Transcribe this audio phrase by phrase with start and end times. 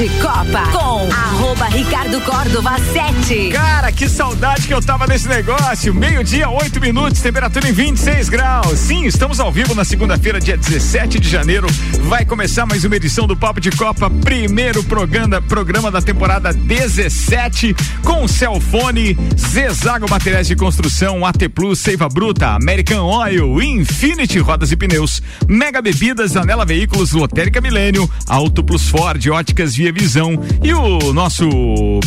[0.00, 3.50] de Copa com arroba Ricardo Córdova 7.
[3.50, 5.92] Cara, que saudade que eu tava desse negócio.
[5.92, 8.78] Meio-dia, oito minutos, temperatura em 26 graus.
[8.78, 11.66] Sim, estamos ao vivo na segunda-feira, dia 17 de janeiro.
[12.04, 17.76] Vai começar mais uma edição do Papo de Copa, primeiro programa, programa da temporada 17,
[18.02, 24.76] com Celfone, Zezago Materiais de Construção, AT Plus, Seiva Bruta, American Oil, Infinity Rodas e
[24.76, 31.12] Pneus, Mega Bebidas, Anela Veículos, Lotérica Milênio, Auto Plus Ford, Óticas Via Visão e o
[31.12, 31.48] nosso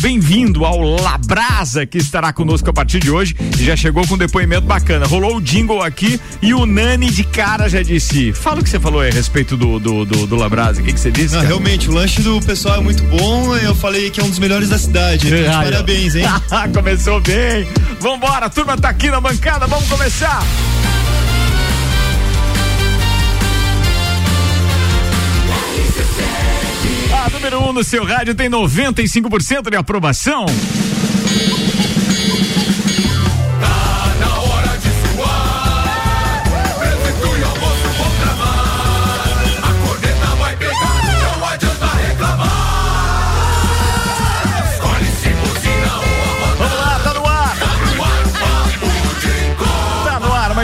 [0.00, 4.66] bem-vindo ao Labrasa que estará conosco a partir de hoje já chegou com um depoimento
[4.66, 5.06] bacana.
[5.06, 8.32] Rolou o jingle aqui e o Nani de cara já disse.
[8.32, 10.80] Fala o que você falou a respeito do, do, do, do Labrasa.
[10.80, 11.34] O que, que você disse?
[11.34, 13.54] Não, realmente, o lanche do pessoal é muito bom.
[13.56, 15.26] Eu falei que é um dos melhores da cidade.
[15.26, 16.24] Então, ah, parabéns, hein?
[16.74, 17.66] Começou bem.
[18.00, 20.42] Vambora, a turma tá aqui na bancada, vamos começar.
[27.32, 30.46] Número 1 um no seu rádio tem 95% de aprovação.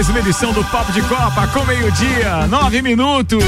[0.00, 3.44] Mais uma edição do Papo de Copa com meio-dia, nove minutos.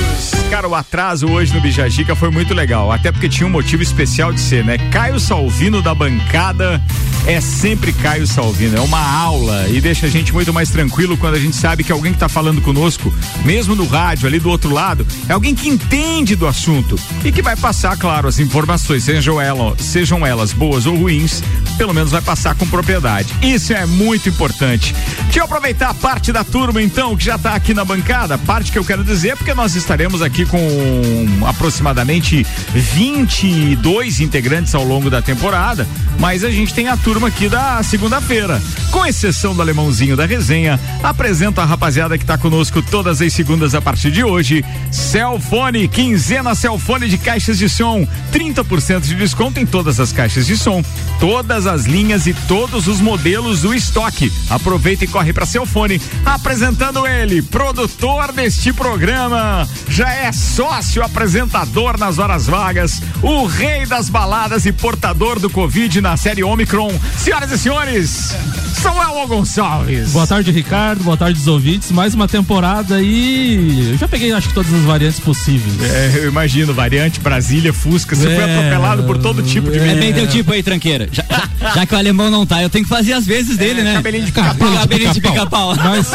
[0.51, 4.35] Cara, o atraso hoje no Bijagica foi muito legal, até porque tinha um motivo especial
[4.35, 4.77] de ser, né?
[4.91, 6.79] Caio Salvino da bancada
[7.27, 11.37] é sempre Caio Salvino, é uma aula e deixa a gente muito mais tranquilo quando
[11.37, 13.11] a gente sabe que alguém que tá falando conosco,
[13.45, 17.41] mesmo no rádio ali do outro lado, é alguém que entende do assunto e que
[17.41, 21.43] vai passar, claro, as informações, sejam elas, sejam elas boas ou ruins,
[21.79, 23.33] pelo menos vai passar com propriedade.
[23.41, 24.95] Isso é muito importante.
[25.25, 28.37] Deixa eu aproveitar a parte da turma, então, que já está aqui na bancada.
[28.39, 30.59] Parte que eu quero dizer, porque nós estaremos aqui com
[31.47, 35.87] aproximadamente 22 integrantes ao longo da temporada,
[36.19, 38.63] mas a gente tem a turma aqui da segunda-feira.
[38.91, 43.75] Com exceção do alemãozinho da resenha, apresento a rapaziada que está conosco todas as segundas
[43.75, 44.65] a partir de hoje.
[44.91, 50.57] Celfone, quinzena Celfone de caixas de som, 30% de desconto em todas as caixas de
[50.57, 50.83] som,
[51.19, 54.33] todas as linhas e todos os modelos do estoque.
[54.51, 56.01] Aproveita e corre para Celfone
[56.33, 64.09] Apresentando ele, produtor deste programa, já é sócio apresentador nas horas vagas, o rei das
[64.09, 66.91] baladas e portador do Covid na série Omicron.
[67.19, 68.35] Senhoras e senhores,
[68.83, 70.11] Samuel Gonçalves.
[70.11, 71.05] Boa tarde, Ricardo.
[71.05, 71.93] Boa tarde, os ouvintes.
[71.93, 75.81] Mais uma temporada e eu já peguei, acho que todas as variantes possíveis.
[75.83, 78.17] É, eu imagino, variante Brasília, Fusca.
[78.17, 79.79] Você é, foi atropelado por todo tipo de.
[79.79, 81.09] É, bem teu tipo aí, tranqueira.
[81.13, 83.83] Já, já, já, que o alemão não tá, eu tenho que fazer as vezes dele,
[83.83, 83.95] é, né?
[83.95, 84.73] Cabelinho de pica-pau.
[84.73, 85.77] Cabelinho de pica-pau.
[85.77, 86.11] Mas,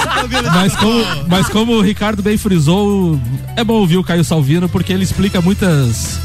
[0.54, 3.20] mas, como, mas como o Ricardo bem frisou,
[3.56, 6.20] é bom ouvir o Caio Salvino porque ele explica muitas.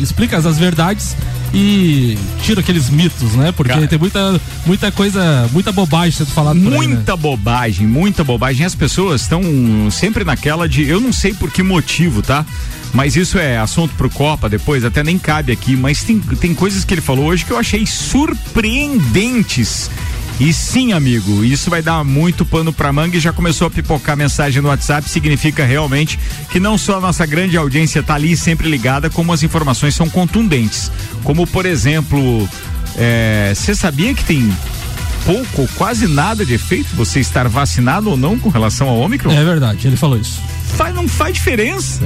[0.00, 1.16] explica as verdades
[1.54, 3.52] e tira aqueles mitos, né?
[3.52, 7.02] Porque Cara, tem muita, muita coisa, muita bobagem sendo falada Muita aí, né?
[7.16, 8.66] bobagem, muita bobagem.
[8.66, 9.42] As pessoas estão
[9.90, 10.86] sempre naquela de.
[10.86, 12.44] Eu não sei por que motivo, tá?
[12.92, 15.76] Mas isso é assunto pro Copa depois, até nem cabe aqui.
[15.76, 19.90] Mas tem, tem coisas que ele falou hoje que eu achei surpreendentes
[20.38, 24.16] e sim, amigo, isso vai dar muito pano pra manga e já começou a pipocar
[24.16, 25.08] mensagem no WhatsApp.
[25.08, 26.18] Significa realmente
[26.50, 30.10] que não só a nossa grande audiência tá ali sempre ligada, como as informações são
[30.10, 30.90] contundentes.
[31.24, 32.46] Como, por exemplo,
[33.54, 34.54] você é, sabia que tem
[35.24, 39.32] pouco ou quase nada de efeito você estar vacinado ou não com relação ao Ômicron?
[39.32, 40.40] É verdade, ele falou isso.
[40.76, 42.02] Faz, não faz diferença.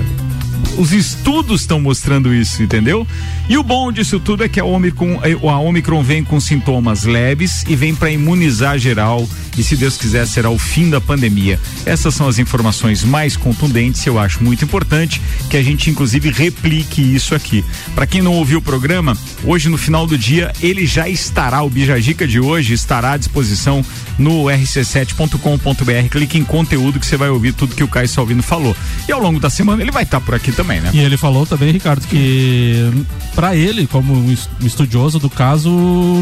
[0.77, 3.07] Os estudos estão mostrando isso, entendeu?
[3.49, 7.05] E o bom disso tudo é que a Omicron, eh, a Omicron vem com sintomas
[7.05, 9.29] leves e vem para imunizar geral
[9.59, 11.59] e se Deus quiser será o fim da pandemia.
[11.85, 17.03] Essas são as informações mais contundentes, eu acho muito importante que a gente inclusive replique
[17.03, 17.65] isso aqui.
[17.95, 21.71] Para quem não ouviu o programa, hoje no final do dia ele já estará, o
[21.71, 23.85] Bijagica de hoje estará à disposição
[24.19, 26.09] no rc7.com.br.
[26.11, 28.77] Clique em conteúdo que você vai ouvir tudo que o Caio Salvino falou.
[29.09, 30.91] E ao longo da semana ele vai estar tá por aqui também, né?
[30.93, 32.91] E ele falou também, Ricardo, que
[33.35, 35.71] para ele, como um estudioso do caso,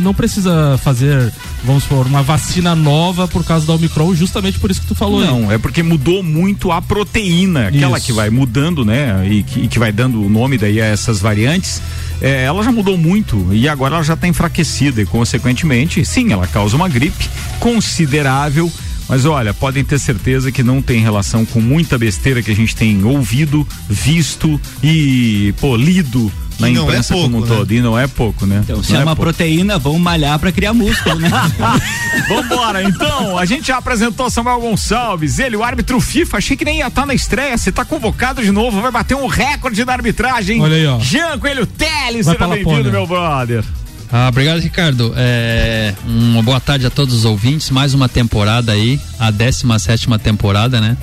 [0.03, 1.33] não precisa fazer,
[1.65, 5.21] vamos supor, uma vacina nova por causa da Omicron, justamente por isso que tu falou
[5.21, 5.57] Não, aí.
[5.57, 8.07] é porque mudou muito a proteína, aquela isso.
[8.07, 9.27] que vai mudando, né?
[9.31, 11.81] E que, e que, vai dando o nome daí a essas variantes.
[12.21, 16.47] É, ela já mudou muito e agora ela já está enfraquecida e, consequentemente, sim, ela
[16.47, 17.29] causa uma gripe
[17.61, 18.71] considerável
[19.09, 22.77] mas olha, podem ter certeza que não tem relação com muita besteira que a gente
[22.77, 27.57] tem ouvido, visto e pô, lido na não é imprensa é pouco, como um né?
[27.57, 27.73] todo.
[27.73, 28.61] E não é pouco, né?
[28.65, 31.31] Então, se é uma proteína, vamos malhar para criar músculo, né?
[32.29, 33.39] Vambora, então.
[33.39, 36.39] A gente já apresentou Samuel Gonçalves, ele, o árbitro FIFA.
[36.39, 37.57] Achei que nem ia estar tá na estreia.
[37.57, 40.61] Você tá convocado de novo, vai bater um recorde na arbitragem.
[40.61, 40.99] Olha aí, ó.
[40.99, 43.65] Jean Coelho Teles, seja bem-vindo, meu brother.
[44.11, 45.13] Ah, obrigado, Ricardo.
[45.17, 47.71] É, uma boa tarde a todos os ouvintes.
[47.71, 50.97] Mais uma temporada aí, a 17 temporada, né?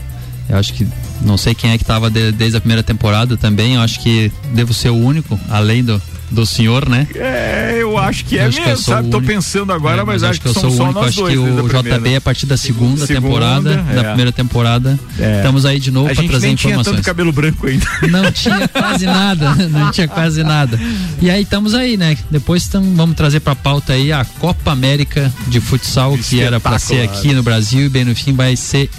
[0.49, 0.87] Eu acho que
[1.21, 3.75] não sei quem é que estava de, desde a primeira temporada também.
[3.75, 7.07] Eu acho que devo ser o único, além do, do senhor, né?
[7.15, 9.09] É, eu acho que é acho mesmo, que sabe?
[9.09, 10.99] Tô pensando agora, é, mas, mas, acho que, que eu sou o único.
[10.99, 13.95] Acho que o JB a partir da segunda, segunda temporada, é.
[13.95, 15.37] da primeira temporada, é.
[15.37, 16.83] estamos aí de novo para trazer nem informações.
[16.83, 17.85] Tinha tanto cabelo branco ainda.
[18.09, 20.79] Não tinha quase nada, não tinha quase nada.
[21.21, 22.17] E aí estamos aí, né?
[22.29, 26.79] Depois tam, vamos trazer para pauta aí a Copa América de futsal que era para
[26.79, 28.89] ser aqui no Brasil e bem no fim vai ser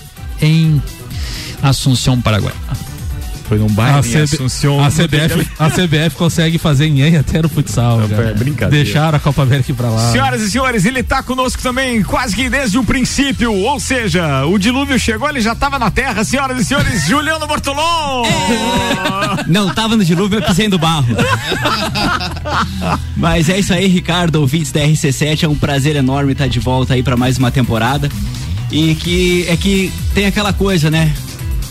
[0.41, 0.81] em
[1.63, 2.55] Assunção, Paraguai.
[3.49, 7.49] Foi num bairro a, CB, Assunção, a CBF, a CBF consegue fazer em até no
[7.49, 8.01] futsal.
[8.01, 8.31] Não, cara.
[8.31, 8.85] É brincadeira.
[8.85, 10.11] Deixaram a Copa América pra lá.
[10.11, 13.53] Senhoras e senhores, ele tá conosco também quase que desde o princípio.
[13.53, 16.25] Ou seja, o dilúvio chegou, ele já tava na terra.
[16.25, 18.27] Senhoras e senhores, Juliano Bortolom!
[18.27, 19.45] É.
[19.47, 21.07] Não tava no dilúvio, eu pisei no barro.
[23.17, 25.45] Mas é isso aí, Ricardo, ouvintes da RC7.
[25.45, 28.11] É um prazer enorme estar de volta aí para mais uma temporada.
[28.73, 31.15] E que é que tem aquela coisa, né?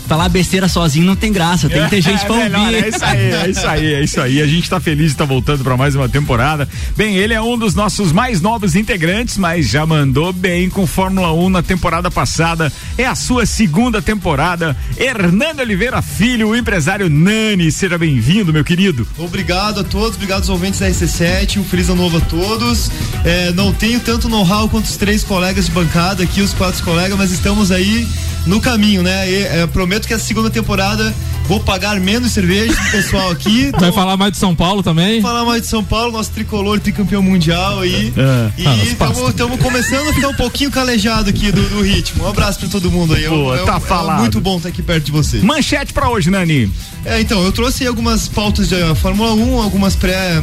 [0.06, 2.74] Falar besteira sozinho não tem graça, tem que ter gente é, pra ouvir.
[2.74, 4.42] É isso aí, é isso aí, é isso aí.
[4.42, 6.68] A gente tá feliz de estar tá voltando para mais uma temporada.
[6.96, 11.32] Bem, ele é um dos nossos mais novos integrantes, mas já mandou bem com Fórmula
[11.32, 12.72] 1 na temporada passada.
[12.96, 14.76] É a sua segunda temporada.
[14.96, 17.70] Hernando Oliveira Filho, o empresário Nani.
[17.72, 19.06] Seja bem-vindo, meu querido.
[19.18, 21.58] Obrigado a todos, obrigado aos ouvintes da RC7.
[21.58, 22.90] Um feliz ano novo a todos.
[23.24, 27.16] É, não tenho tanto know-how quanto os três colegas de bancada aqui, os quatro colegas,
[27.18, 28.06] mas estamos aí
[28.46, 29.28] no caminho, né?
[29.30, 31.14] E, é, prometo que a segunda temporada
[31.46, 33.70] vou pagar menos cerveja pro pessoal aqui.
[33.78, 35.20] Vai falar mais de São Paulo também?
[35.22, 38.12] Falar mais de São Paulo, nosso tricolor tricampeão mundial aí.
[38.16, 38.50] É.
[38.58, 42.24] E estamos ah, começando a ficar um pouquinho calejado aqui do, do, ritmo.
[42.24, 43.28] Um abraço pra todo mundo aí.
[43.28, 44.18] Boa, é, tá é, falado.
[44.18, 45.38] É muito bom estar aqui perto de você.
[45.38, 46.70] Manchete pra hoje, Nani.
[47.04, 50.42] É, então, eu trouxe algumas pautas de Fórmula 1, algumas pré,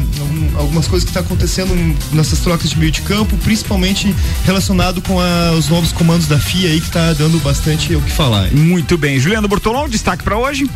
[0.56, 1.74] algumas coisas que tá acontecendo
[2.12, 4.14] nessas trocas de meio de campo, principalmente
[4.46, 8.10] relacionado com a, os novos comandos da FIA aí que tá dando bastante o que
[8.10, 8.50] falar.
[8.52, 9.20] Muito bem.
[9.20, 10.68] Juliano Bortolão, destaque para hoje?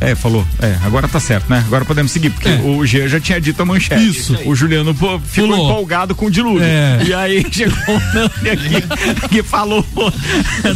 [0.00, 0.46] É, falou.
[0.60, 1.62] É, agora tá certo, né?
[1.66, 2.60] Agora podemos seguir, porque é.
[2.62, 4.06] o G já tinha dito a manchete.
[4.06, 4.38] Isso.
[4.44, 5.70] O Juliano pô, ficou Pulou.
[5.70, 6.62] empolgado com o dilúvio.
[6.62, 7.02] É.
[7.06, 9.84] E aí chegou o Nani aqui que falou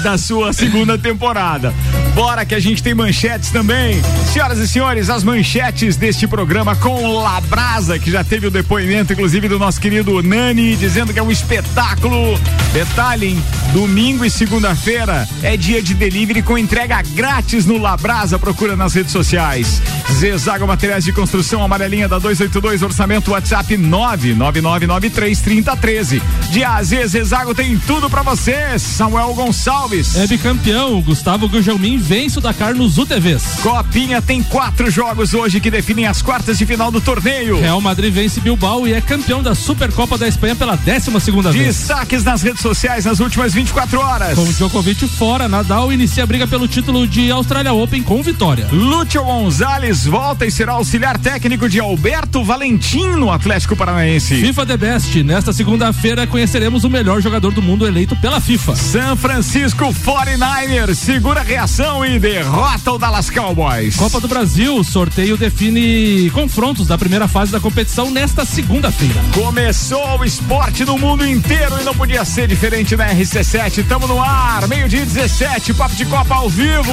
[0.03, 1.75] da sua segunda temporada.
[2.15, 4.01] Bora que a gente tem manchetes também.
[4.33, 9.49] Senhoras e senhores, as manchetes deste programa com Labrasa, que já teve o depoimento, inclusive,
[9.49, 12.39] do nosso querido Nani, dizendo que é um espetáculo.
[12.73, 13.39] Detalhe,
[13.73, 18.38] domingo e segunda-feira é dia de delivery com entrega grátis no Labrasa.
[18.39, 19.83] Procura nas redes sociais.
[20.13, 26.23] Zezago Materiais de Construção, amarelinha da 282, orçamento WhatsApp 999933013.
[26.51, 28.79] De AZ, Zezago tem tudo para você.
[28.79, 30.17] Samuel Gonçalves.
[30.17, 31.01] É bicampeão.
[31.03, 33.59] Gustavo Gugelmin vence o Dakar nos UTVs.
[33.63, 37.61] Copinha tem quatro jogos hoje que definem as quartas de final do torneio.
[37.61, 41.67] Real Madrid vence Bilbao e é campeão da Supercopa da Espanha pela 12 segunda vez.
[41.67, 44.35] Destaques nas redes sociais nas últimas 24 horas.
[44.35, 48.69] Com Djokovic fora, Nadal inicia a briga pelo título de Australia Open com vitória.
[48.71, 54.37] Lúcio Gonzalez volta e será auxiliar técnico de Alberto Valentim no Atlético Paranaense.
[54.37, 55.23] FIFA The Best.
[55.23, 58.77] Nesta segunda-feira conheceremos o melhor jogador do mundo eleito pela FIFA.
[58.77, 63.97] São Francisco 49ers segura reação e derrota o Dallas Cowboys.
[63.97, 64.83] Copa Copa do Brasil.
[64.83, 69.23] Sorteio define confrontos da primeira fase da competição nesta segunda-feira.
[69.33, 73.87] Começou o esporte no mundo inteiro e não podia ser diferente na RC7.
[73.87, 76.93] Tamo no ar, meio-dia 17, Papo de Copa ao vivo.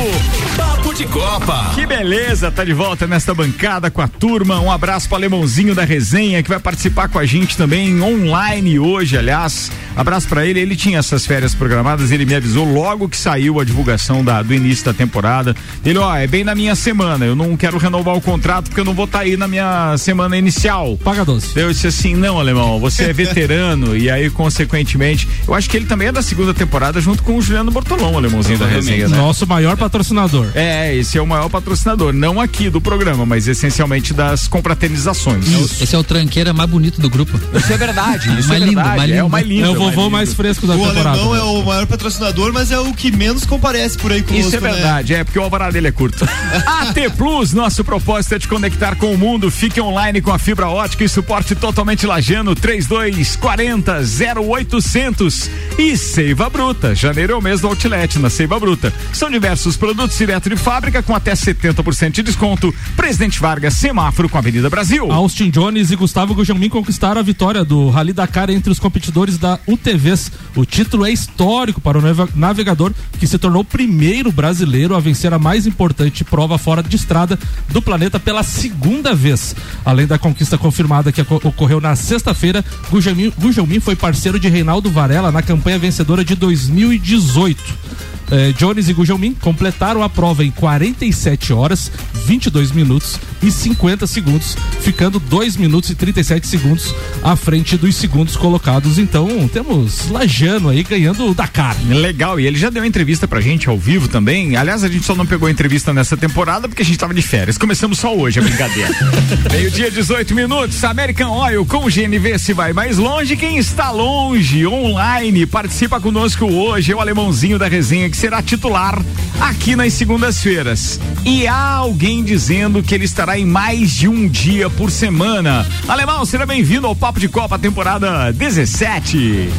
[0.56, 1.25] Papo de Copa.
[1.74, 4.60] Que beleza, tá de volta nesta bancada com a turma.
[4.60, 9.18] Um abraço pro Alemãozinho da resenha que vai participar com a gente também online hoje,
[9.18, 9.72] aliás.
[9.96, 10.60] Abraço para ele.
[10.60, 14.54] Ele tinha essas férias programadas, ele me avisou logo que saiu a divulgação da, do
[14.54, 15.56] início da temporada.
[15.84, 17.26] Ele, ó, é bem na minha semana semana.
[17.26, 19.98] Eu não quero renovar o contrato porque eu não vou estar tá aí na minha
[19.98, 20.98] semana inicial.
[20.98, 21.52] Paga 12.
[21.56, 25.86] Eu disse assim: não, alemão, você é veterano e aí, consequentemente, eu acho que ele
[25.86, 29.18] também é da segunda temporada junto com o Juliano Bortolão, alemãozinho da resenha, né?
[29.18, 30.48] Nosso maior patrocinador.
[30.56, 32.14] É, esse é o maior patrocinador.
[32.14, 35.48] Não aqui do programa, mas essencialmente das confraternizações.
[35.48, 35.84] Isso.
[35.84, 37.40] Esse é o tranqueira mais bonito do grupo.
[37.54, 38.40] Isso é verdade.
[38.40, 38.98] Isso mais é lindo, verdade.
[38.98, 39.20] Mais lindo.
[39.20, 39.66] É o mais lindo.
[39.66, 41.18] É o vovô mais, mais fresco da o temporada.
[41.18, 44.34] O alemão é o maior patrocinador, mas é o que menos comparece por aí com
[44.34, 44.72] Isso é né?
[44.72, 45.20] verdade, né?
[45.20, 46.26] é porque o alvará dele é curto.
[46.66, 49.50] AT Plus, nosso propósito é te conectar com o mundo.
[49.52, 54.02] Fique online com a fibra ótica e suporte totalmente lajano 3240
[54.48, 56.96] 0800 e Seiva Bruta.
[56.96, 58.94] Janeiro é o mês do Outlet na Seiva Bruta.
[59.14, 62.74] São diversos produtos direto de fábrica Com até 70% de desconto.
[62.96, 65.12] Presidente Vargas, semáforo com a Avenida Brasil.
[65.12, 69.60] Austin Jones e Gustavo Gujelmin conquistaram a vitória do Rally Dakar entre os competidores da
[69.68, 70.32] UTVs.
[70.56, 72.02] O título é histórico para o
[72.34, 76.96] navegador, que se tornou o primeiro brasileiro a vencer a mais importante prova fora de
[76.96, 77.38] estrada
[77.70, 79.56] do planeta pela segunda vez.
[79.84, 85.42] Além da conquista confirmada que ocorreu na sexta-feira, Gujelmin foi parceiro de Reinaldo Varela na
[85.42, 91.92] campanha vencedora de 2018 eh, Jones e Gujelmin completaram a prova em 47 horas,
[92.26, 98.36] 22 minutos e 50 segundos, ficando 2 minutos e 37 segundos à frente dos segundos
[98.36, 98.98] colocados.
[98.98, 101.76] Então, temos Lajano aí ganhando o Dakar.
[101.88, 104.56] Legal, e ele já deu entrevista pra gente ao vivo também.
[104.56, 107.58] Aliás, a gente só não pegou entrevista nessa temporada porque a gente tava de férias.
[107.58, 108.90] Começamos só hoje a brincadeira.
[109.52, 110.84] Meio-dia, 18 minutos.
[110.84, 113.36] American Oil com o GNV se vai mais longe.
[113.36, 116.92] Quem está longe, online, participa conosco hoje.
[116.92, 119.00] É o alemãozinho da resenha que será titular
[119.40, 121.00] aqui nas segundas-feiras.
[121.26, 125.68] E há alguém dizendo que ele estará em mais de um dia por semana.
[125.88, 129.50] Alemão, seja bem-vindo ao Papo de Copa, temporada 17.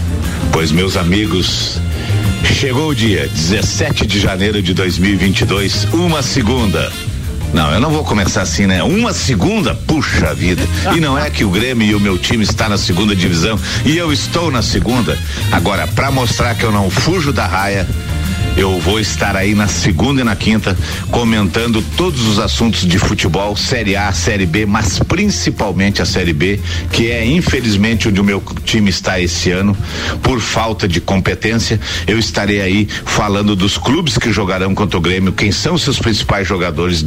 [0.53, 1.81] Pois, meus amigos,
[2.45, 6.91] chegou o dia 17 de janeiro de 2022, uma segunda.
[7.57, 8.83] Não, eu não vou começar assim, né?
[8.83, 10.63] Uma segunda, puxa vida.
[10.95, 13.97] E não é que o Grêmio e o meu time está na segunda divisão e
[13.97, 15.19] eu estou na segunda.
[15.51, 17.87] Agora, para mostrar que eu não fujo da raia,
[18.57, 20.77] eu vou estar aí na segunda e na quinta
[21.11, 26.59] comentando todos os assuntos de futebol, Série A, Série B, mas principalmente a Série B,
[26.91, 29.77] que é infelizmente onde o meu time está esse ano,
[30.23, 31.79] por falta de competência.
[32.07, 36.49] Eu estarei aí falando dos clubes que jogarão contra o Grêmio, quem são seus principais
[36.49, 37.03] jogadores,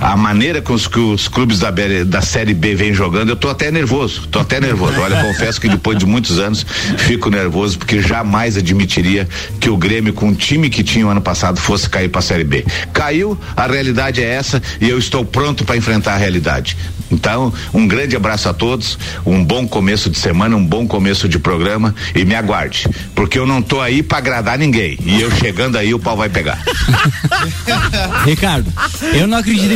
[0.00, 1.72] a maneira com os que os clubes da,
[2.06, 3.28] da Série B vêm jogando.
[3.28, 5.00] Eu tô até nervoso, tô até nervoso.
[5.00, 6.64] Olha, confesso que depois de muitos anos
[6.98, 9.28] fico nervoso porque jamais admitiria
[9.60, 12.22] que o Grêmio com time time que tinha o ano passado fosse cair para a
[12.22, 12.64] Série B.
[12.92, 16.76] Caiu, a realidade é essa e eu estou pronto para enfrentar a realidade.
[17.10, 21.38] Então, um grande abraço a todos, um bom começo de semana, um bom começo de
[21.38, 25.76] programa e me aguarde, porque eu não tô aí para agradar ninguém e eu chegando
[25.76, 26.60] aí o pau vai pegar.
[28.24, 28.72] Ricardo,
[29.12, 29.72] eu não acredito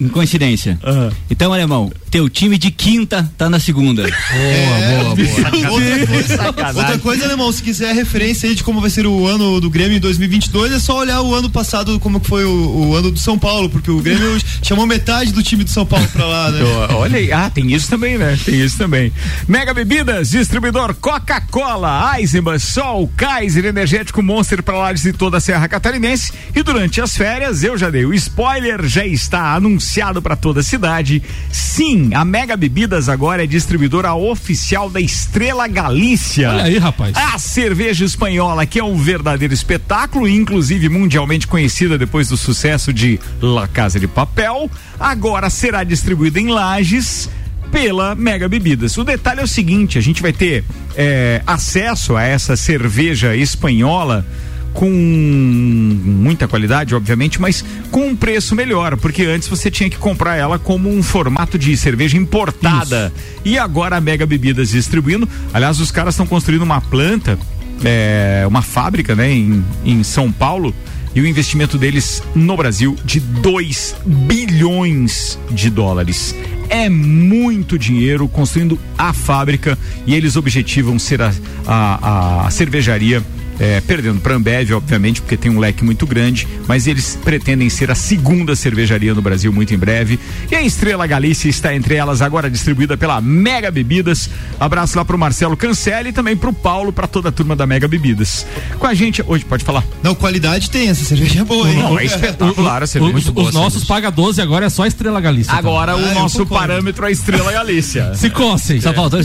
[0.00, 0.78] em coincidência.
[0.84, 1.10] Uhum.
[1.30, 4.02] Então, alemão, teu time de quinta tá na segunda.
[4.02, 5.70] Boa, é, boa, boa.
[5.70, 9.60] Outra coisa, outra coisa, alemão, se quiser referência aí de como vai ser o ano
[9.60, 13.10] do Grêmio em 2022, é só olhar o ano passado como foi o, o ano
[13.10, 16.50] do São Paulo, porque o Grêmio chamou metade do time do São Paulo pra lá,
[16.50, 16.60] né?
[16.94, 18.38] Olha aí, ah, tem isso também, né?
[18.44, 19.12] Tem isso também.
[19.46, 25.68] Mega Bebidas, distribuidor Coca-Cola, Eisenbahn, Sol, Kaiser, Energético Monster para lares de toda a Serra
[25.68, 26.32] Catarinense.
[26.54, 30.62] E durante as férias, eu já dei o spoiler, já está anunciado para toda a
[30.62, 31.22] cidade.
[31.52, 36.50] Sim, a Mega Bebidas agora é distribuidora oficial da Estrela Galícia.
[36.50, 37.16] Olha aí, rapaz.
[37.16, 43.20] A cerveja espanhola, que é um verdadeiro espetáculo, inclusive mundialmente conhecida depois do sucesso de
[43.40, 44.68] La Casa de Papel,
[44.98, 47.30] agora será distribuída em Lages
[47.70, 48.96] pela Mega Bebidas.
[48.98, 50.64] O detalhe é o seguinte: a gente vai ter
[50.96, 54.26] é, acesso a essa cerveja espanhola
[54.72, 60.36] com muita qualidade, obviamente, mas com um preço melhor, porque antes você tinha que comprar
[60.36, 63.12] ela como um formato de cerveja importada.
[63.14, 63.40] Isso.
[63.44, 65.28] E agora a Mega Bebidas distribuindo.
[65.52, 67.38] Aliás, os caras estão construindo uma planta,
[67.84, 70.74] é, uma fábrica, né, em, em São Paulo
[71.14, 76.34] e o investimento deles no Brasil de 2 bilhões de dólares.
[76.68, 81.32] É muito dinheiro construindo a fábrica e eles objetivam ser a,
[81.66, 83.22] a, a cervejaria
[83.60, 87.90] é, perdendo para Ambev, obviamente, porque tem um leque muito grande, mas eles pretendem ser
[87.90, 90.18] a segunda cervejaria no Brasil muito em breve.
[90.50, 94.30] E a Estrela Galícia está entre elas, agora distribuída pela Mega Bebidas.
[94.58, 97.86] Abraço lá pro Marcelo Cancelli e também pro Paulo, para toda a turma da Mega
[97.86, 98.46] Bebidas.
[98.78, 99.84] Com a gente, hoje pode falar.
[100.02, 101.76] Não, qualidade tem, essa cerveja é boa, hein?
[101.76, 103.48] Não, é espetacular, a cerveja é muito boa.
[103.48, 105.52] Os nossos paga 12 agora é só Estrela Galícia.
[105.52, 105.98] Agora tá?
[105.98, 108.14] o ah, nosso parâmetro é a Estrela Galícia.
[108.16, 108.80] Se coce.
[108.80, 109.20] Só faltou,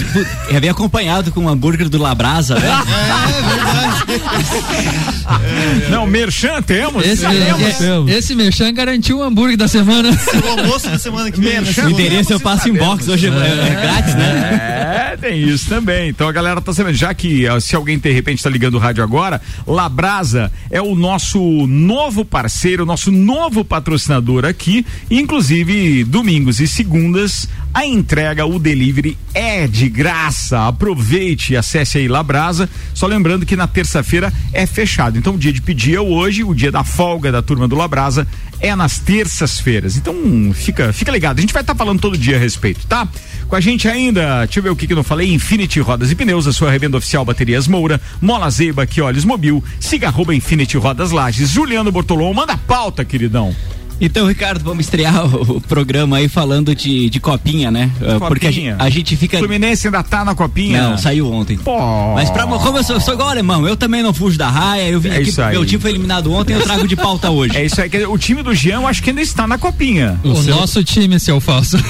[0.50, 2.68] é bem acompanhado com o hambúrguer do Labrasa, né?
[2.68, 4.25] É, é verdade.
[5.90, 7.06] Não, merchan temos.
[7.06, 7.26] Esse,
[7.78, 8.12] temos.
[8.12, 10.10] esse merchan garantiu o hambúrguer da semana.
[10.10, 11.62] O almoço da semana que vem.
[11.62, 15.14] Merchan, o endereço eu passo em box hoje, é, é, grátis, né?
[15.14, 16.10] É, tem isso também.
[16.10, 19.04] Então a galera tá sabendo, já que se alguém de repente tá ligando o rádio
[19.04, 27.48] agora, Labrasa é o nosso novo parceiro, nosso novo patrocinador aqui, inclusive domingos e segundas
[27.76, 30.66] a entrega, o delivery é de graça.
[30.66, 32.70] Aproveite, acesse aí Labrasa.
[32.94, 34.15] Só lembrando que na terça-feira
[34.54, 35.18] é fechado.
[35.18, 38.28] Então o dia de pedir é hoje, o dia da folga da turma do Labrasa
[38.60, 39.98] é nas terças-feiras.
[39.98, 40.16] Então
[40.54, 41.38] fica, fica ligado.
[41.38, 43.08] A gente vai estar tá falando todo dia a respeito, tá?
[43.48, 46.12] Com a gente ainda, deixa eu ver o que, que eu não falei, Infinity Rodas
[46.12, 50.34] e Pneus, a sua revenda oficial Baterias Moura, Mola Zeiba, que olhos Mobil, siga arroba
[50.34, 53.56] Infinity Rodas Lages, Juliano Bortolom, manda pauta, queridão.
[54.00, 57.90] Então, Ricardo, vamos estrear o, o programa aí falando de, de copinha, né?
[58.02, 58.76] Uh, Porque a, gen- Copinha.
[58.86, 59.38] a gente fica.
[59.38, 60.82] Fluminense ainda tá na copinha?
[60.90, 61.58] Não, saiu ontem.
[61.58, 62.14] Pô.
[62.14, 65.00] Mas pra, como eu sou, sou igual alemão, eu também não fujo da raia, eu
[65.00, 65.54] vim É aqui, isso aí.
[65.54, 67.56] meu time foi eliminado ontem, eu trago de pauta hoje.
[67.58, 67.90] É isso aí.
[68.08, 70.20] O time do Jean, eu acho que ainda está na copinha.
[70.24, 71.78] O nosso time, seu falso.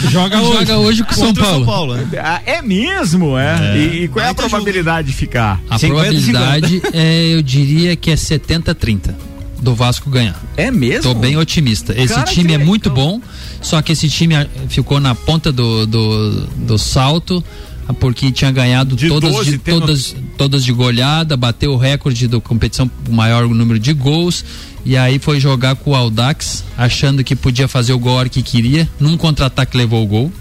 [0.00, 0.58] Jo- joga hoje.
[0.58, 1.66] Joga hoje com o São Contra o São Paulo.
[1.66, 2.18] Paulo, né?
[2.22, 3.76] Ah, É mesmo, é?
[3.76, 5.60] E, e qual é a probabilidade de ficar?
[5.68, 9.14] A 50, probabilidade é, eu diria que é 70-30
[9.60, 10.40] do Vasco ganhar.
[10.56, 11.02] É mesmo?
[11.02, 11.92] Tô bem otimista.
[11.98, 13.20] Esse Cara, time é muito bom,
[13.60, 17.42] só que esse time ah, ficou na ponta do, do, do salto,
[17.88, 21.76] ah, porque tinha ganhado De todas, 12, de, tendo- todas, todas de goleada, bateu o
[21.76, 24.44] recorde da competição, o maior número de gols.
[24.84, 28.28] E aí foi jogar com o Aldax, achando que podia fazer o gol a hora
[28.28, 28.88] que queria.
[28.98, 30.32] Num contra-ataque levou o gol.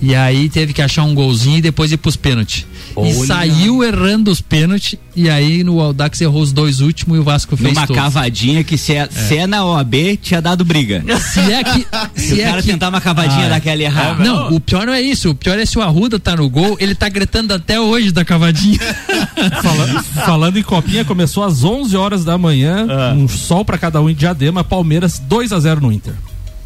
[0.00, 2.64] E aí teve que achar um golzinho e depois ir pros pênaltis.
[3.04, 4.96] E saiu errando os pênaltis.
[5.14, 8.00] E aí no Aldax errou os dois últimos e o Vasco fez Numa todos.
[8.02, 11.02] cavadinha que se é, se é na OAB, tinha dado briga.
[11.20, 11.86] Se é que.
[12.14, 14.18] Se o Se é cara que tentar uma cavadinha Ah, daquela e errar.
[14.18, 15.30] Não, o pior não é isso.
[15.30, 18.24] O pior é se o Arruda tá no gol, ele tá gritando até hoje da
[18.24, 18.78] cavadinha.
[19.62, 23.14] Fala- falando em copinha, começou às 11 horas da manhã, Ah.
[23.16, 26.14] um sol pra cada um em Diadema, Palmeiras 2 a 0 no Inter.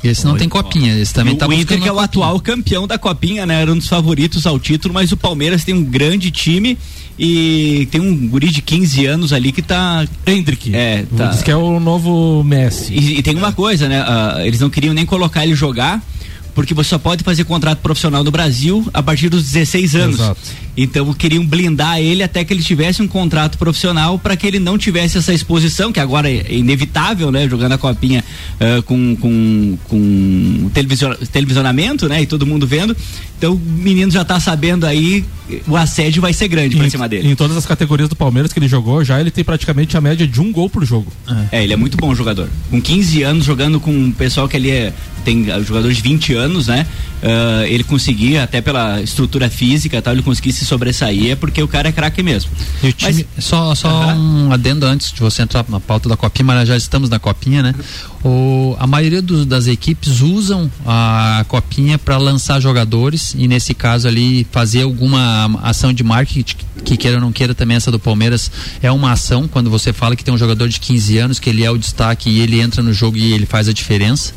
[0.03, 2.05] Esse não tem copinha, esse também tá o Inter que é o copinha.
[2.05, 3.63] atual campeão da Copinha, né?
[3.63, 6.77] Era um dos favoritos ao título, mas o Palmeiras tem um grande time
[7.19, 10.05] e tem um guri de 15 anos ali que tá.
[10.27, 10.75] Hendrick.
[10.75, 11.27] É, tá.
[11.27, 12.93] Diz que é o novo Messi.
[12.93, 14.03] E, e tem uma coisa, né?
[14.05, 16.03] ah, eles não queriam nem colocar ele jogar.
[16.55, 20.21] Porque você só pode fazer contrato profissional no Brasil a partir dos 16 anos.
[20.21, 20.41] Exato.
[20.77, 24.79] Então queriam blindar ele até que ele tivesse um contrato profissional para que ele não
[24.79, 27.47] tivesse essa exposição, que agora é inevitável, né?
[27.49, 28.25] Jogando a copinha
[28.59, 32.23] ah, com, com, com televisio- televisionamento, né?
[32.23, 32.97] E todo mundo vendo.
[33.37, 35.25] Então o menino já tá sabendo aí,
[35.67, 37.29] o assédio vai ser grande pra Em, cima dele.
[37.29, 40.27] em todas as categorias do Palmeiras que ele jogou, já ele tem praticamente a média
[40.27, 41.13] de um gol por jogo.
[41.51, 42.49] É, ele é muito bom jogador.
[42.71, 44.93] Com 15 anos, jogando com um pessoal que ali é,
[45.25, 46.87] tem jogadores de 20 anos, né?
[47.23, 51.69] Ah, ele conseguia, até pela estrutura física tal, ele conseguia se sobressair, é porque o
[51.69, 52.51] cara é craque mesmo.
[52.83, 54.17] E o time, só só Aham.
[54.17, 57.63] um adendo antes de você entrar na pauta da copinha, mas já estamos na copinha,
[57.63, 57.75] né?
[58.25, 64.47] O, a maioria das equipes usam a copinha para lançar jogadores e nesse caso ali
[64.53, 68.93] fazer alguma ação de marketing que queira ou não queira também essa do Palmeiras é
[68.93, 71.71] uma ação quando você fala que tem um jogador de 15 anos que ele é
[71.71, 74.33] o destaque e ele entra no jogo e ele faz a diferença.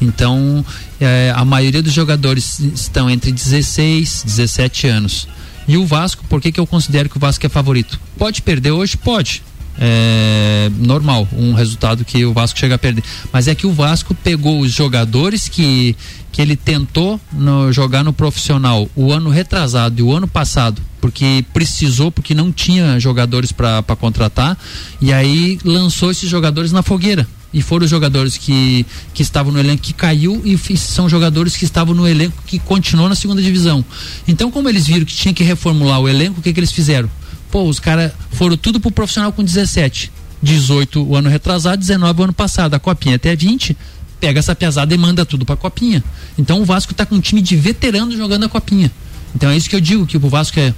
[0.00, 0.64] Então
[1.00, 5.28] eh, a maioria dos jogadores estão entre 16 e 17 anos.
[5.68, 7.98] E o Vasco, por que, que eu considero que o Vasco é favorito?
[8.16, 8.96] Pode perder hoje?
[8.96, 9.42] Pode.
[9.78, 13.04] É normal, um resultado que o Vasco chega a perder.
[13.32, 15.94] Mas é que o Vasco pegou os jogadores que,
[16.32, 21.44] que ele tentou no- jogar no profissional o ano retrasado e o ano passado, porque
[21.52, 24.56] precisou, porque não tinha jogadores para contratar,
[25.00, 27.26] e aí lançou esses jogadores na fogueira.
[27.54, 28.84] E foram os jogadores que,
[29.14, 33.08] que estavam no elenco que caiu e são jogadores que estavam no elenco que continuou
[33.08, 33.82] na segunda divisão.
[34.28, 37.08] Então, como eles viram que tinha que reformular o elenco, o que, que eles fizeram?
[37.50, 40.12] Pô, os caras foram tudo pro profissional com 17.
[40.42, 42.74] 18 o ano retrasado, 19 o ano passado.
[42.74, 43.76] A copinha até 20.
[44.18, 46.02] Pega essa pesada e manda tudo pra copinha.
[46.38, 48.90] Então o Vasco tá com um time de veteranos jogando a copinha.
[49.34, 50.72] Então é isso que eu digo, que o Vasco é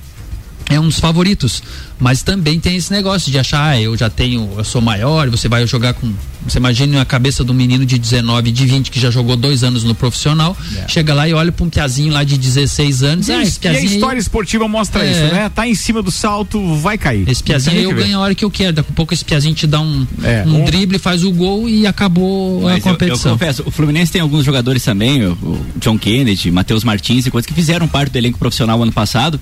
[0.68, 1.62] é um dos favoritos.
[2.00, 5.48] Mas também tem esse negócio de achar, ah, eu já tenho, eu sou maior, você
[5.48, 6.12] vai jogar com.
[6.46, 9.64] Você imagina a cabeça de um menino de 19, de 20 que já jogou dois
[9.64, 10.56] anos no profissional,
[10.86, 13.28] chega lá e olha pra um piazinho lá de 16 anos.
[13.28, 15.10] E, ah, esse e a piazinho história esportiva mostra É.
[15.10, 15.48] isso, né?
[15.52, 17.28] Tá em cima do salto, vai cair.
[17.28, 18.72] esse piazinho eu ganho a hora que eu quero.
[18.74, 21.68] Daqui a pouco esse piazinho te dá um, É, um um- drible, faz o gol
[21.68, 23.32] e acabou Mas a eu, eu competição.
[23.32, 25.36] confesso, o Fluminense tem alguns jogadores também, o,
[25.80, 29.38] John Kennedy, Matheus Martins e coisas que fizeram parte do elenco profissional ano passado.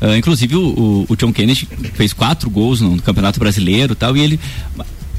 [0.00, 3.96] Ah, inclusive o, o- o John Kennedy fez quatro gols no, no Campeonato Brasileiro e
[3.96, 4.40] tal, e ele.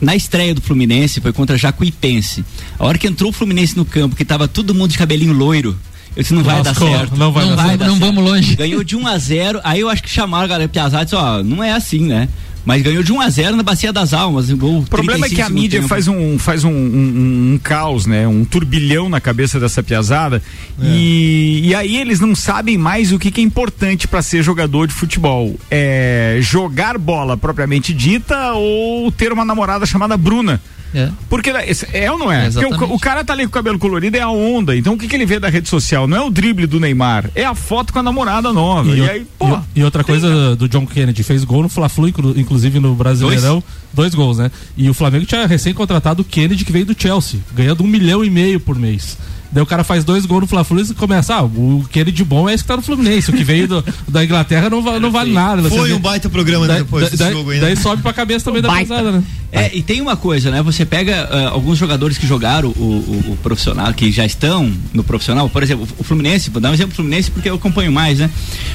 [0.01, 2.43] Na estreia do Fluminense foi contra Jacuipense.
[2.77, 5.77] A hora que entrou o Fluminense no campo, que tava todo mundo de cabelinho loiro,
[6.15, 7.17] eu disse, não vai Lascou, dar certo.
[7.17, 7.85] não vai dar certo.
[7.85, 8.55] Não vamos longe.
[8.55, 11.15] Ganhou de 1 a 0 aí eu acho que chamaram a galera Piazada e disse,
[11.15, 12.29] ó, não é assim, né?
[12.65, 15.30] Mas ganhou de 1 a 0 na Bacia das Almas, um gol O problema é
[15.30, 18.28] que a mídia faz um, faz um, um- um caos, né?
[18.28, 20.41] Um turbilhão na cabeça dessa piazada.
[20.82, 24.88] E, e aí eles não sabem mais o que, que é importante para ser jogador
[24.88, 25.56] de futebol.
[25.69, 30.60] É jogar bola propriamente dita ou ter uma namorada chamada Bruna.
[30.95, 31.10] É.
[31.29, 32.47] Porque esse- é ou não é?
[32.47, 34.75] É, Porque o, o cara tá ali com o cabelo colorido, é a onda.
[34.75, 36.08] Então o que, que ele vê da rede social?
[36.08, 38.89] Não é o drible do Neymar, é a foto com a namorada nova.
[38.89, 39.49] E, o- aí, pô.
[39.75, 43.62] e- e outra coisa do John Kennedy, fez gol no Fla-Flu, inclu- inclusive no Brasileirão,
[43.93, 44.15] dois?
[44.15, 44.49] gols, né?
[44.77, 48.23] E o Flamengo tinha recém contratado o Kennedy, que veio do Chelsea, ganhando um milhão
[48.23, 49.17] e meio por mês.
[49.55, 52.25] Daí o cara faz dois gols no Fla-Flu e começa, ah, o que ele de
[52.25, 53.29] bom é esse que tá no Fluminense.
[53.29, 55.69] O que veio do, da Inglaterra não, não vale nada.
[55.69, 57.75] Foi um baita programa né, daí, depois desse daí- jogo daí né?
[57.77, 59.23] sobe pra cabeça também da pesada, né?
[59.53, 60.61] É, e tem uma coisa, né?
[60.61, 65.01] Você pega ah, alguns jogadores que jogaram o, o- o profissional, que já estão no
[65.05, 68.19] profissional, por exemplo, o Fluminense, vou dar um exemplo do Fluminense porque eu acompanho mais,
[68.19, 68.29] né?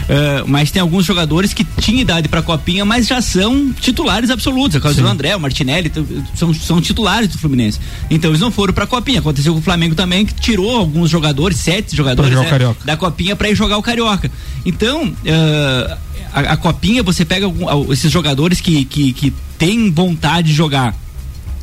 [0.09, 4.77] Ah, mas tem alguns jogadores que tinham idade pra copinha, mas já são titulares absolutos.
[4.77, 5.93] É o caso do André, o Martinelli,
[6.35, 7.79] são, são titulares do Fluminense.
[8.09, 9.19] Então eles não foram pra copinha.
[9.21, 12.51] Aconteceu com o Flamengo também, que tirou alguns jogadores, sete jogadores né,
[12.85, 14.31] da copinha pra ir jogar o Carioca.
[14.65, 15.99] Então, ah,
[16.33, 20.95] a, a copinha, você pega algum- esses jogadores que, que, que têm vontade de jogar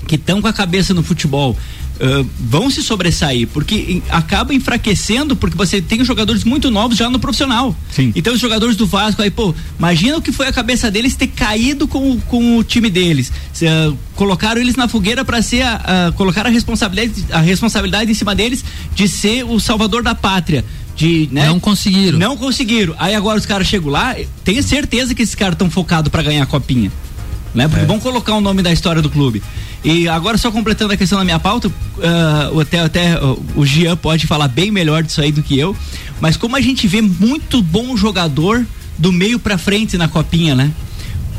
[0.07, 1.55] que estão com a cabeça no futebol
[1.99, 7.19] ah, vão se sobressair, porque acaba enfraquecendo, porque você tem jogadores muito novos já no
[7.19, 7.75] profissional.
[7.91, 8.11] Sim.
[8.15, 11.27] Então os jogadores do Vasco aí, pô, imagina o que foi a cabeça deles ter
[11.27, 13.31] caído com, o- com o time deles.
[13.63, 18.13] Ah, colocaram eles na fogueira para ser a, a- colocar a responsabilidade, a responsabilidade em
[18.13, 18.63] cima deles
[18.95, 20.63] de ser o salvador da pátria.
[20.95, 21.45] De, né?
[21.45, 22.17] Não conseguiram.
[22.17, 22.95] Não conseguiram.
[22.97, 26.41] Aí agora os caras chegam lá, tenho certeza que esses caras estão focados para ganhar
[26.41, 26.91] a copinha.
[27.53, 27.67] Né?
[27.67, 29.41] Porque vão colocar o nome da história do clube.
[29.83, 31.71] E agora, só completando a questão da minha pauta,
[32.53, 35.75] o até, até uh, o Jean pode falar bem melhor disso aí do que eu.
[36.19, 38.65] Mas como a gente vê muito bom jogador
[38.97, 40.71] do meio pra frente na copinha, né?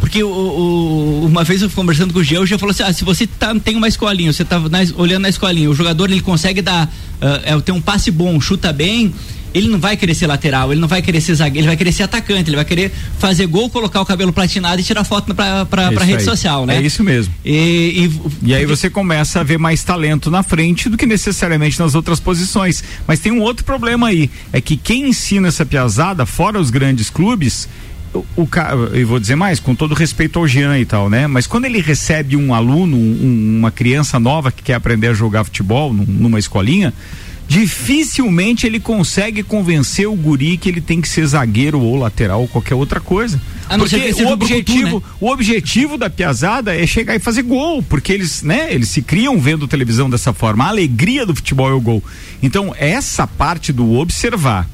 [0.00, 2.92] Porque o, o- uma vez eu conversando com o Jean, o Jean falou assim: ah,
[2.92, 6.20] se você tá, tem uma escolinha, você tá na- olhando na escolinha, o jogador ele
[6.20, 6.88] consegue dar,
[7.20, 9.12] ah, é, ter um passe bom, chuta bem,
[9.54, 11.92] ele não vai querer ser lateral, ele não vai querer ser zagueiro, ele vai querer
[11.92, 15.64] ser atacante, ele vai querer fazer gol, colocar o cabelo platinado e tirar foto pra,
[15.66, 16.24] pra, pra rede aí.
[16.24, 16.76] social, né?
[16.76, 17.32] É isso mesmo.
[17.44, 18.10] E,
[18.42, 22.20] E aí você começa a ver mais talento na frente do que necessariamente nas outras
[22.20, 22.82] posições.
[23.06, 27.10] Mas tem um outro problema aí, é que quem ensina essa piazada, fora os grandes
[27.10, 27.68] clubes,
[28.14, 28.48] o, o
[28.94, 31.26] eu vou dizer mais, com todo respeito ao Jean e tal, né?
[31.26, 35.44] Mas quando ele recebe um aluno, um- uma criança nova que quer aprender a jogar
[35.44, 36.92] futebol num- numa escolinha,
[37.48, 42.48] dificilmente ele consegue convencer o guri que ele tem que ser zagueiro ou lateral ou
[42.48, 43.40] qualquer outra coisa.
[43.66, 45.06] A não ser Porque que seja o um brucutu, objetivo, né?
[45.18, 49.40] o objetivo da piazada é chegar e fazer gol, porque eles, né, eles se criam
[49.40, 50.64] vendo televisão dessa forma.
[50.64, 52.04] A alegria do futebol é o gol.
[52.42, 54.68] Então, essa parte do observar,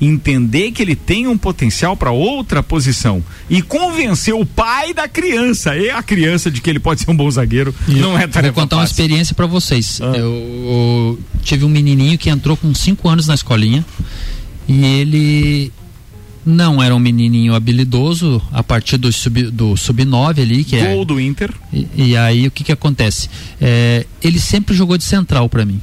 [0.00, 5.76] entender que ele tem um potencial para outra posição e convencer o pai da criança
[5.76, 8.54] e a criança de que ele pode ser um bom zagueiro, não é Vou tarefa
[8.54, 8.92] contar uma fácil.
[8.94, 10.00] experiência pra vocês.
[10.00, 10.06] Ah.
[10.16, 13.84] Eu, eu tive um menininho que entrou com 5 anos na escolinha
[14.66, 15.72] e ele
[16.46, 20.94] não era um menininho habilidoso a partir do sub, do sub 9 ali, que é
[20.94, 21.50] Gol do Inter.
[21.72, 23.28] e, e aí o que que acontece?
[23.60, 25.80] É, ele sempre jogou de central pra mim.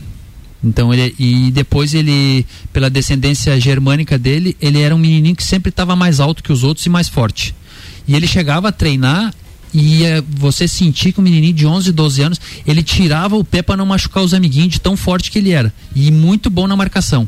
[0.68, 5.70] Então ele e depois ele pela descendência germânica dele, ele era um menininho que sempre
[5.70, 7.56] estava mais alto que os outros e mais forte.
[8.08, 9.34] E ele chegava a treinar
[9.74, 13.78] e você sentia que o menininho de 11, 12 anos, ele tirava o pé para
[13.78, 15.74] não machucar os amiguinhos de tão forte que ele era.
[15.96, 17.28] E muito bom na marcação.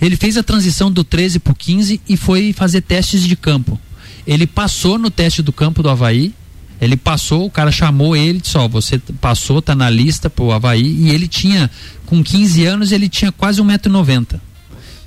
[0.00, 3.78] Ele fez a transição do 13 pro 15 e foi fazer testes de campo.
[4.26, 6.34] Ele passou no teste do campo do Havaí.
[6.80, 10.86] Ele passou, o cara chamou ele, disse, ó, você passou, tá na lista pro Havaí,
[10.86, 11.70] e ele tinha,
[12.04, 14.40] com 15 anos, ele tinha quase 1,90m.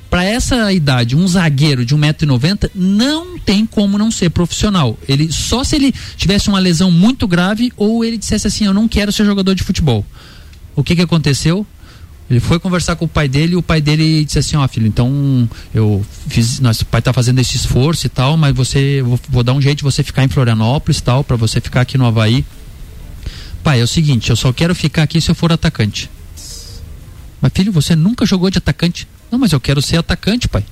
[0.09, 4.97] Para essa idade, um zagueiro de 1,90m não tem como não ser profissional.
[5.07, 8.87] Ele só se ele tivesse uma lesão muito grave ou ele dissesse assim, eu não
[8.87, 10.03] quero ser jogador de futebol.
[10.75, 11.65] O que que aconteceu?
[12.29, 14.85] Ele foi conversar com o pai dele e o pai dele disse assim, ó filho,
[14.85, 19.43] então eu fiz, nosso pai tá fazendo esse esforço e tal, mas você, vou, vou
[19.43, 22.05] dar um jeito de você ficar em Florianópolis e tal, para você ficar aqui no
[22.05, 22.45] Havaí.
[23.63, 26.09] Pai, é o seguinte, eu só quero ficar aqui se eu for atacante.
[27.41, 29.07] Mas filho, você nunca jogou de atacante?
[29.31, 30.63] Não, mas eu quero ser atacante, pai.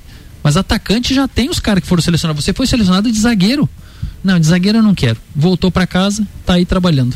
[0.44, 2.44] Mas atacante já tem os caras que foram selecionados.
[2.44, 3.68] Você foi selecionado de zagueiro.
[4.24, 5.18] Não, de zagueiro eu não quero.
[5.36, 7.16] Voltou para casa, tá aí trabalhando.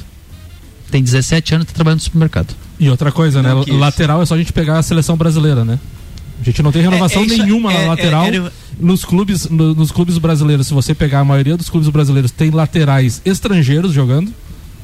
[0.89, 2.55] Tem 17 anos, tá trabalhando no supermercado.
[2.81, 3.65] E outra coisa, Não né?
[3.65, 3.75] quis.
[3.79, 5.79] Lateral é só a gente pegar a seleção brasileira, né?
[6.41, 8.23] A gente não tem renovação É, é isso, nenhuma é, na lateral.
[8.25, 11.87] é, era- Nos clubes, no- nos clubes brasileiros, se você pegar a maioria dos clubes
[11.89, 14.33] brasileiros, tem laterais estrangeiros jogando.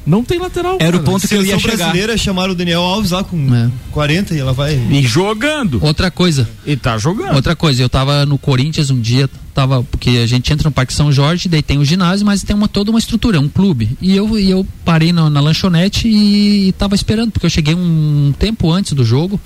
[0.06, 0.78] Não tem lateral.
[0.80, 1.12] Era o cara.
[1.12, 1.76] ponto que eu ia chegar.
[1.76, 3.70] brasileira chamaram o Daniel Alves lá com É.
[3.90, 4.74] 40 e ela vai.
[4.74, 5.84] E jogando.
[5.84, 7.34] Outra coisa, E tá jogando.
[7.34, 10.94] Outra coisa, eu tava no Corinthians um dia, tava, porque a gente entra no Parque
[10.94, 13.90] São Jorge, daí tem o ginásio, mas tem uma, toda uma estrutura, um clube.
[14.00, 18.32] E eu, e eu parei na, na lanchonete e, tava esperando, porque eu cheguei um
[18.38, 19.38] tempo antes do jogo,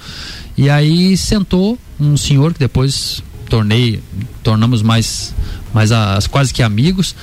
[0.56, 4.00] e aí sentou um senhor que depois tornei,
[4.42, 5.34] tornamos mais,
[5.74, 7.14] mais as, quase que amigos.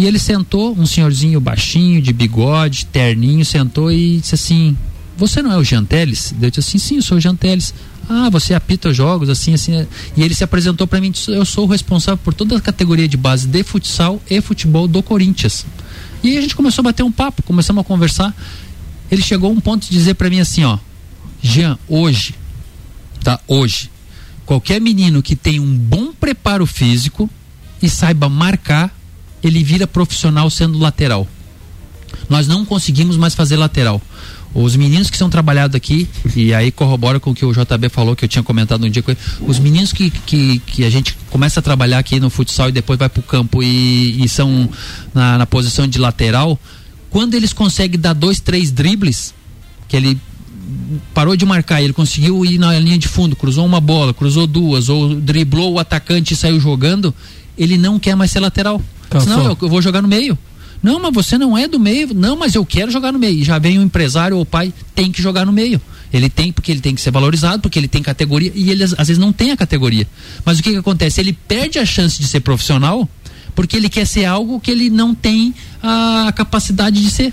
[0.00, 4.74] E ele sentou, um senhorzinho baixinho, de bigode, terninho, sentou e disse assim:
[5.18, 6.34] Você não é o Janteles?
[6.40, 7.74] Eu disse assim: Sim, eu sou o Janteles.
[8.08, 9.74] Ah, você apita os jogos, assim, assim.
[9.74, 9.86] é."
[10.16, 13.18] E ele se apresentou para mim Eu sou o responsável por toda a categoria de
[13.18, 15.66] base de futsal e futebol do Corinthians.
[16.22, 18.34] E aí a gente começou a bater um papo, começamos a conversar.
[19.10, 20.78] Ele chegou a um ponto de dizer para mim assim: Ó,
[21.42, 22.34] Jean, hoje,
[23.22, 23.38] tá?
[23.46, 23.90] Hoje.
[24.46, 27.28] Qualquer menino que tem um bom preparo físico
[27.82, 28.98] e saiba marcar,
[29.42, 31.26] ele vira profissional sendo lateral.
[32.28, 34.00] Nós não conseguimos mais fazer lateral.
[34.52, 38.16] Os meninos que são trabalhados aqui, e aí corrobora com o que o JB falou,
[38.16, 41.16] que eu tinha comentado um dia com ele, os meninos que, que, que a gente
[41.30, 44.68] começa a trabalhar aqui no futsal e depois vai para o campo e, e são
[45.14, 46.58] na, na posição de lateral,
[47.10, 49.34] quando eles conseguem dar dois, três dribles,
[49.88, 50.18] que ele
[51.12, 54.88] parou de marcar, ele conseguiu ir na linha de fundo, cruzou uma bola, cruzou duas,
[54.88, 57.14] ou driblou o atacante e saiu jogando,
[57.56, 58.80] ele não quer mais ser lateral.
[59.26, 60.38] Não, eu, eu vou jogar no meio.
[60.82, 62.14] Não, mas você não é do meio.
[62.14, 63.38] Não, mas eu quero jogar no meio.
[63.38, 65.80] E já vem o empresário ou o pai, tem que jogar no meio.
[66.12, 68.92] Ele tem porque ele tem que ser valorizado, porque ele tem categoria e ele às
[68.92, 70.06] vezes não tem a categoria.
[70.44, 71.20] Mas o que, que acontece?
[71.20, 73.08] Ele perde a chance de ser profissional
[73.54, 77.32] porque ele quer ser algo que ele não tem a capacidade de ser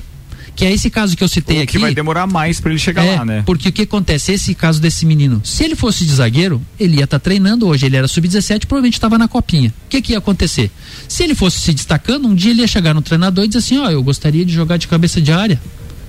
[0.58, 1.74] que é esse caso que eu citei aqui.
[1.74, 3.43] Que vai demorar mais para ele chegar é, lá, né?
[3.46, 4.32] Porque o que acontece?
[4.32, 7.86] Esse caso desse menino, se ele fosse de zagueiro, ele ia estar tá treinando hoje.
[7.86, 9.70] Ele era sub-17, provavelmente estava na copinha.
[9.86, 10.72] O que, que ia acontecer?
[11.08, 13.78] Se ele fosse se destacando, um dia ele ia chegar no treinador e dizer assim:
[13.78, 15.62] Ó, oh, eu gostaria de jogar de cabeça de área.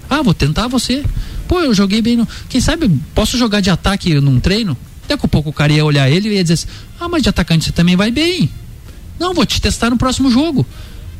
[0.08, 1.04] Ah, vou tentar você.
[1.46, 2.26] Pô, eu joguei bem no.
[2.48, 4.74] Quem sabe, posso jogar de ataque num treino?
[5.06, 7.28] Daqui a pouco o cara ia olhar ele e ia dizer assim: Ah, mas de
[7.28, 8.48] atacante você também vai bem.
[9.20, 10.66] Não, vou te testar no próximo jogo.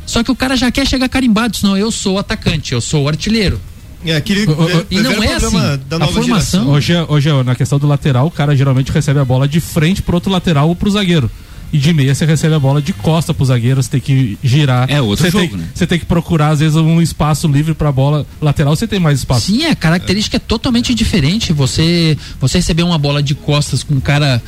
[0.09, 3.61] Só que o cara já quer chegar carimbado, senão eu sou atacante, eu sou artilheiro.
[4.05, 5.57] É, aquele, o, o, e não é assim.
[6.01, 6.69] a formação.
[6.71, 10.15] Hoje, hoje, na questão do lateral, o cara geralmente recebe a bola de frente pro
[10.15, 11.31] outro lateral ou pro zagueiro.
[11.71, 14.91] E de meia você recebe a bola de costa pro zagueiro, você tem que girar.
[14.91, 15.69] É outro você jogo, tem, né?
[15.75, 19.19] Você tem que procurar, às vezes, um espaço livre pra bola lateral, você tem mais
[19.19, 19.53] espaço.
[19.53, 21.53] Sim, a característica é, é totalmente diferente.
[21.53, 24.43] Você, você receber uma bola de costas com um cara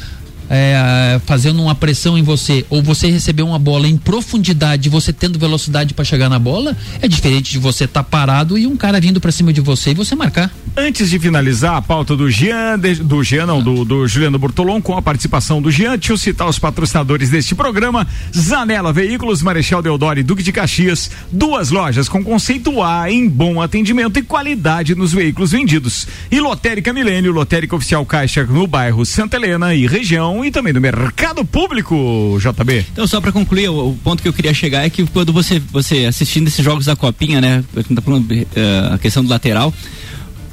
[0.50, 5.38] é, fazendo uma pressão em você, ou você receber uma bola em profundidade, você tendo
[5.38, 9.00] velocidade para chegar na bola, é diferente de você estar tá parado e um cara
[9.00, 10.50] vindo para cima de você e você marcar.
[10.76, 14.96] Antes de finalizar a pauta do Jean, do Jean não, do, do Juliano Bortolom, com
[14.96, 20.18] a participação do Jean, deixa eu citar os patrocinadores deste programa: Zanela Veículos, Marechal Deodoro
[20.18, 25.12] e Duque de Caxias, duas lojas com conceito A em bom atendimento e qualidade nos
[25.12, 26.08] veículos vendidos.
[26.30, 30.80] E Lotérica Milênio, Lotérica Oficial Caixa no bairro Santa Helena e região e também do
[30.80, 32.86] mercado público, JB.
[32.92, 35.58] Então, só para concluir, o, o, ponto que eu queria chegar é que quando você,
[35.58, 39.72] você assistindo esses jogos da Copinha, né, tá falando, uh, a questão do lateral,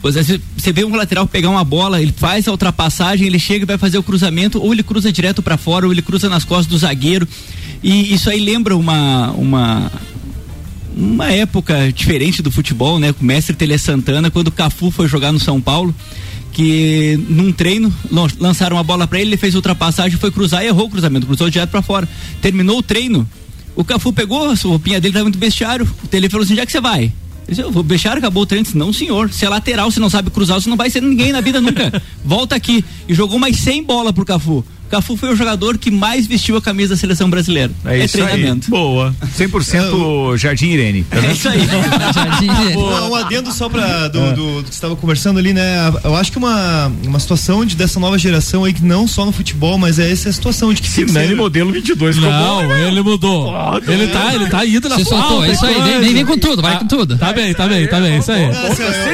[0.02, 3.66] você, você vê um lateral pegar uma bola, ele faz a ultrapassagem, ele chega e
[3.66, 6.68] vai fazer o cruzamento, ou ele cruza direto para fora, ou ele cruza nas costas
[6.68, 7.28] do zagueiro.
[7.84, 9.92] E isso aí lembra uma, uma,
[10.96, 13.12] uma época diferente do futebol, né?
[13.12, 15.94] Com o mestre Tele Santana, quando o Cafu foi jogar no São Paulo
[16.58, 17.94] que num treino
[18.40, 21.52] lançaram uma bola para ele, ele fez ultrapassagem, foi cruzar e errou o cruzamento, cruzou
[21.52, 22.10] direto para fora.
[22.42, 23.30] Terminou o treino,
[23.76, 25.88] o Cafu pegou a roupinha dele, tava muito bestiário.
[26.12, 27.04] Ele falou assim: já que você vai?
[27.04, 27.14] Ele
[27.50, 28.64] disse, eu vou bestiário, acabou o treino.
[28.64, 29.32] Disse, não, senhor.
[29.32, 32.02] Se é lateral, você não sabe cruzar, você não vai ser ninguém na vida nunca.
[32.26, 32.84] Volta aqui.
[33.08, 34.66] E jogou mais 100 bola pro Cafu.
[34.90, 37.72] Cafu foi o jogador que mais vestiu a camisa da seleção brasileira.
[37.86, 38.68] É, é treinamento.
[38.68, 38.72] Aí.
[38.72, 39.16] Boa.
[39.38, 41.04] 100% é, Jardim Irene.
[41.04, 41.62] Tá é isso aí.
[42.14, 42.78] Jardim Irene.
[42.78, 44.34] Um, um adendo só pra, do, é.
[44.34, 45.92] do, do, que você estava conversando ali, né?
[46.04, 49.32] Eu acho que uma, uma situação de, dessa nova geração aí, que não só no
[49.32, 51.02] futebol, mas é essa situação de que se.
[51.02, 52.88] Ele modelo 22 Não, bom, né?
[52.88, 53.52] ele mudou.
[53.52, 55.82] Oh, ele, tá, ele tá indo na Você soltou, é isso aí.
[55.82, 57.18] Vem, vem, vem, com tudo, vai ah, com tudo.
[57.18, 58.44] Tá bem, tá bem, tá bem, isso aí.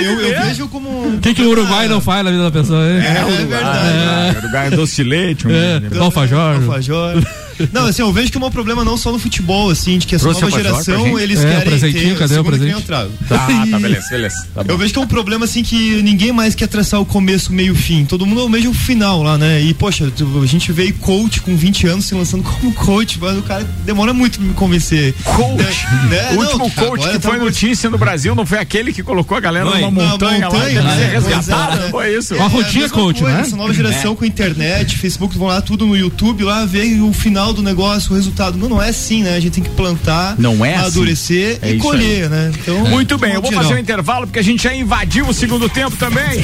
[0.03, 0.89] eu, eu, vejo como.
[0.89, 2.83] O que, que o Uruguai não faz na vida da pessoa?
[2.85, 4.37] É, é, verdade.
[4.37, 6.55] Uruguai é doce de leite, um é, alfajor.
[6.55, 7.23] Alfajor.
[7.71, 10.15] Não, assim, eu vejo que é um problema não só no futebol, assim, de que
[10.15, 12.17] essa nova geração, eles é, querem ter...
[12.17, 12.83] cadê o presente?
[12.83, 13.47] Tá, tá,
[13.79, 14.47] beleza, beleza.
[14.53, 17.51] Tá eu vejo que é um problema, assim, que ninguém mais quer traçar o começo,
[17.51, 18.05] meio fim.
[18.05, 19.61] Todo mundo é o mesmo final lá, né?
[19.61, 23.41] E, poxa, a gente veio coach com 20 anos se lançando como coach, mas o
[23.41, 25.13] cara demora muito pra me convencer.
[25.23, 25.57] Coach?
[25.57, 26.03] Né?
[26.09, 26.31] né?
[26.33, 29.35] O último não, coach que tá foi notícia no Brasil não foi aquele que colocou
[29.37, 31.09] a galera numa montanha, montanha lá, né?
[31.13, 32.35] resgatado, é, foi isso.
[32.35, 33.41] Uma rotina coach, coisa, né?
[33.41, 34.15] Essa nova geração é.
[34.15, 38.15] com internet, Facebook, vão lá tudo no YouTube, lá ver o final do negócio, o
[38.15, 38.57] resultado.
[38.57, 39.35] Não, não é assim, né?
[39.35, 41.73] A gente tem que plantar, não é amadurecer assim.
[41.73, 42.51] e é colher, né?
[42.57, 45.67] Então, Muito bem, eu vou fazer um intervalo porque a gente já invadiu o segundo
[45.67, 46.41] tempo também.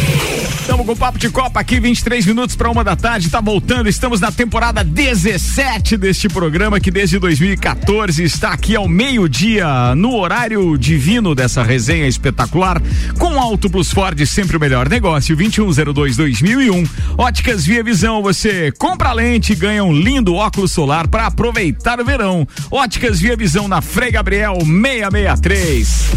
[0.60, 3.88] Estamos com o Papo de Copa aqui, 23 minutos para uma da tarde, tá voltando.
[3.88, 10.78] Estamos na temporada 17 deste programa que desde 2014 está aqui ao meio-dia, no horário
[10.78, 12.82] divino dessa resenha espetacular,
[13.18, 16.88] com Auto Plus Ford, sempre o melhor negócio, 2102-2001.
[17.18, 22.06] Óticas Via Visão, você compra lente e ganha um lindo óculos solar para aproveitar o
[22.06, 22.48] verão.
[22.72, 26.10] Óticas Via Visão na Frei Gabriel 663.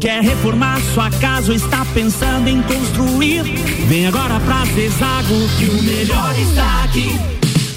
[0.00, 3.42] Quer reformar sua casa ou está pensando em construir?
[3.86, 7.20] Vem agora pra Zezago que o melhor está aqui.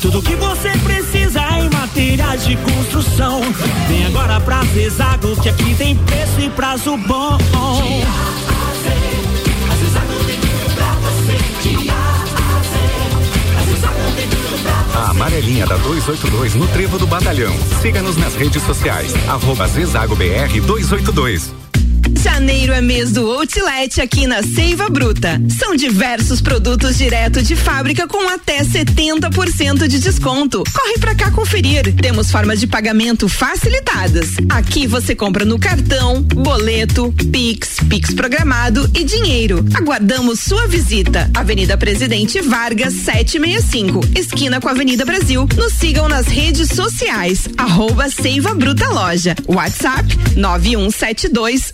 [0.01, 3.41] Tudo que você precisa em materiais de construção.
[3.89, 7.37] Vem agora pra Zezago que aqui tem preço e prazo bom.
[15.17, 17.53] amarelinha da 282 no Trevo do Batalhão.
[17.81, 19.11] Siga-nos nas redes sociais.
[19.27, 21.66] Arroba ZagoBR 282.
[22.21, 25.41] Janeiro é mês do Outlet aqui na Seiva Bruta.
[25.57, 30.63] São diversos produtos direto de fábrica com até 70% de desconto.
[30.73, 31.95] Corre pra cá conferir.
[31.95, 34.31] Temos formas de pagamento facilitadas.
[34.49, 39.65] Aqui você compra no cartão, boleto, Pix, Pix programado e dinheiro.
[39.73, 41.29] Aguardamos sua visita.
[41.33, 45.47] Avenida Presidente Vargas 765, esquina com a Avenida Brasil.
[45.55, 47.47] Nos sigam nas redes sociais.
[47.57, 49.35] Arroba Seiva Bruta Loja.
[49.47, 51.73] WhatsApp 9172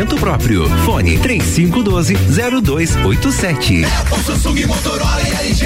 [0.05, 0.67] próprio.
[0.85, 2.15] Fone 3512
[2.61, 3.85] 0287.
[3.85, 5.65] Apple, Samsung, Motorola e LG.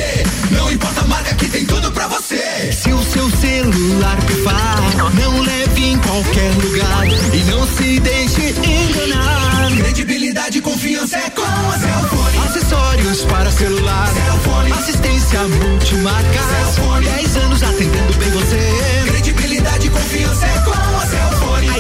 [0.52, 2.72] Não importa a marca que tem tudo pra você.
[2.72, 4.82] Se o seu celular pifar,
[5.14, 9.72] não leve em qualquer lugar e não se deixe enganar.
[9.78, 12.38] Credibilidade e confiança é com a Cellfone.
[12.46, 14.72] Acessórios para celular, Cellfone.
[14.72, 16.40] assistência multimarca.
[16.74, 17.06] Cellfone.
[17.06, 19.06] 10 anos atendendo bem você.
[19.08, 21.35] Credibilidade e confiança é com a Cellfone.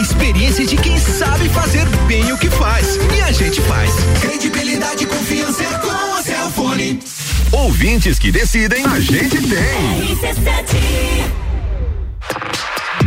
[0.05, 2.95] Experiência de quem sabe fazer bem o que faz.
[2.95, 3.91] E a gente faz.
[4.21, 6.99] Credibilidade e confiança é com a Cellfone.
[7.51, 10.15] Ouvintes que decidem, a gente tem.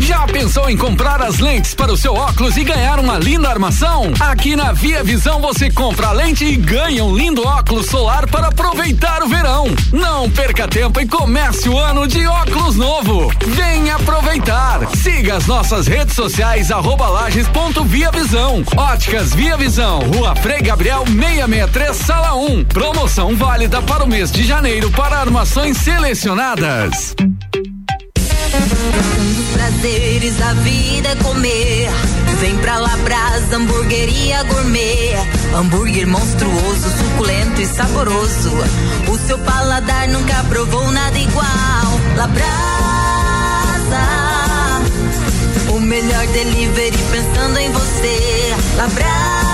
[0.01, 4.13] Já pensou em comprar as lentes para o seu óculos e ganhar uma linda armação?
[4.21, 8.49] Aqui na Via Visão você compra a lente e ganha um lindo óculos solar para
[8.49, 9.67] aproveitar o verão.
[9.93, 13.33] Não perca tempo e comece o ano de óculos novo.
[13.47, 14.81] Venha aproveitar.
[14.97, 18.63] Siga as nossas redes sociais arroba lages.via Visão.
[18.77, 22.65] Óticas Via Visão, Rua Frei Gabriel 663, Sala 1.
[22.65, 27.15] Promoção válida para o mês de janeiro para armações selecionadas.
[29.21, 31.91] Um dos prazeres da vida é comer.
[32.41, 35.17] Vem pra Labrasa, hamburgueria gourmet.
[35.55, 38.53] Hambúrguer monstruoso, suculento e saboroso.
[39.09, 42.01] O seu paladar nunca provou nada igual.
[42.17, 42.39] Labrasa,
[45.75, 48.55] o melhor delivery pensando em você.
[48.77, 49.48] Labrasa,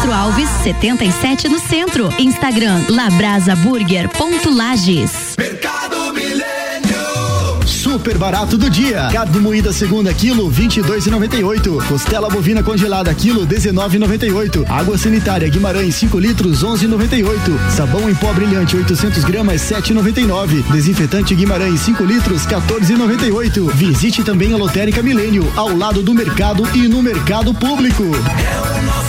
[0.00, 2.08] Castro Alves, 77 no centro.
[2.18, 5.36] Instagram labrasaburger.lages.
[5.36, 7.60] Mercado Milênio.
[7.66, 9.10] Super barato do dia.
[9.12, 11.86] Carne moída segunda quilo, 22,98.
[11.86, 14.64] Costela bovina congelada quilo, 19,98.
[14.70, 17.70] Água sanitária Guimarães 5 litros, 11,98.
[17.70, 20.62] Sabão em pó brilhante 800 gramas, 7,99.
[20.72, 23.70] Desinfetante Guimarães 5 litros, 14,98.
[23.74, 28.04] Visite também a Lotérica Milênio, ao lado do mercado e no mercado público.
[28.04, 28.99] Compra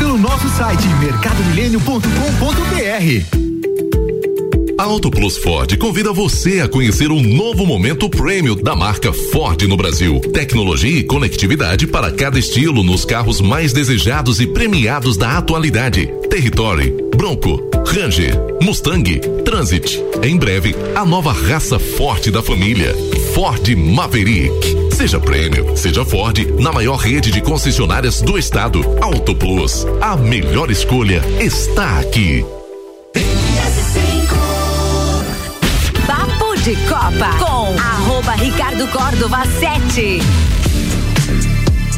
[0.00, 3.49] pelo nosso site mercadomilênio.com.br.
[4.80, 9.60] A Auto Plus Ford convida você a conhecer um novo momento prêmio da marca Ford
[9.64, 10.18] no Brasil.
[10.32, 16.06] Tecnologia e conectividade para cada estilo nos carros mais desejados e premiados da atualidade.
[16.30, 20.02] Territory, Bronco, Ranger, Mustang, Transit.
[20.22, 22.96] Em breve, a nova raça forte da família.
[23.34, 24.94] Ford Maverick.
[24.96, 28.80] Seja prêmio, seja Ford, na maior rede de concessionárias do estado.
[29.02, 29.86] Auto Plus.
[30.00, 32.42] A melhor escolha está aqui.
[36.62, 40.59] De Copa com arroba Ricardo Córdova 7.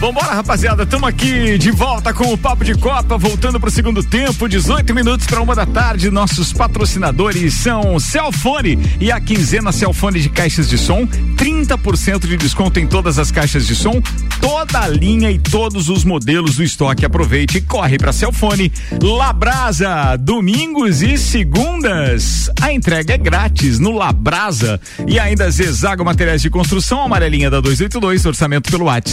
[0.03, 4.03] Vambora, rapaziada, estamos aqui de volta com o Papo de Copa, voltando para o segundo
[4.03, 6.11] tempo, 18 minutos para uma da tarde.
[6.11, 12.81] Nossos patrocinadores são Celfone e a quinzena Celfone de caixas de som, 30% de desconto
[12.81, 14.03] em todas as caixas de som,
[14.41, 17.07] toda a linha e todos os modelos do estoque.
[17.07, 18.73] Aproveite e corre para Celfone.
[19.01, 26.51] Labrasa, domingos e segundas, a entrega é grátis no Labrasa e ainda Zezago Materiais de
[26.51, 29.13] Construção, amarelinha da 282, orçamento pelo WhatsApp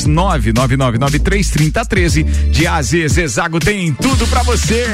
[0.79, 2.23] 999933013.
[2.51, 4.85] De A a Z, Zezago tem tudo pra você.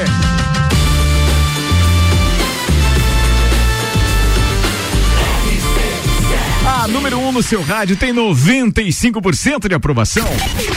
[7.36, 10.26] A número 1 no seu rádio tem 95% de aprovação.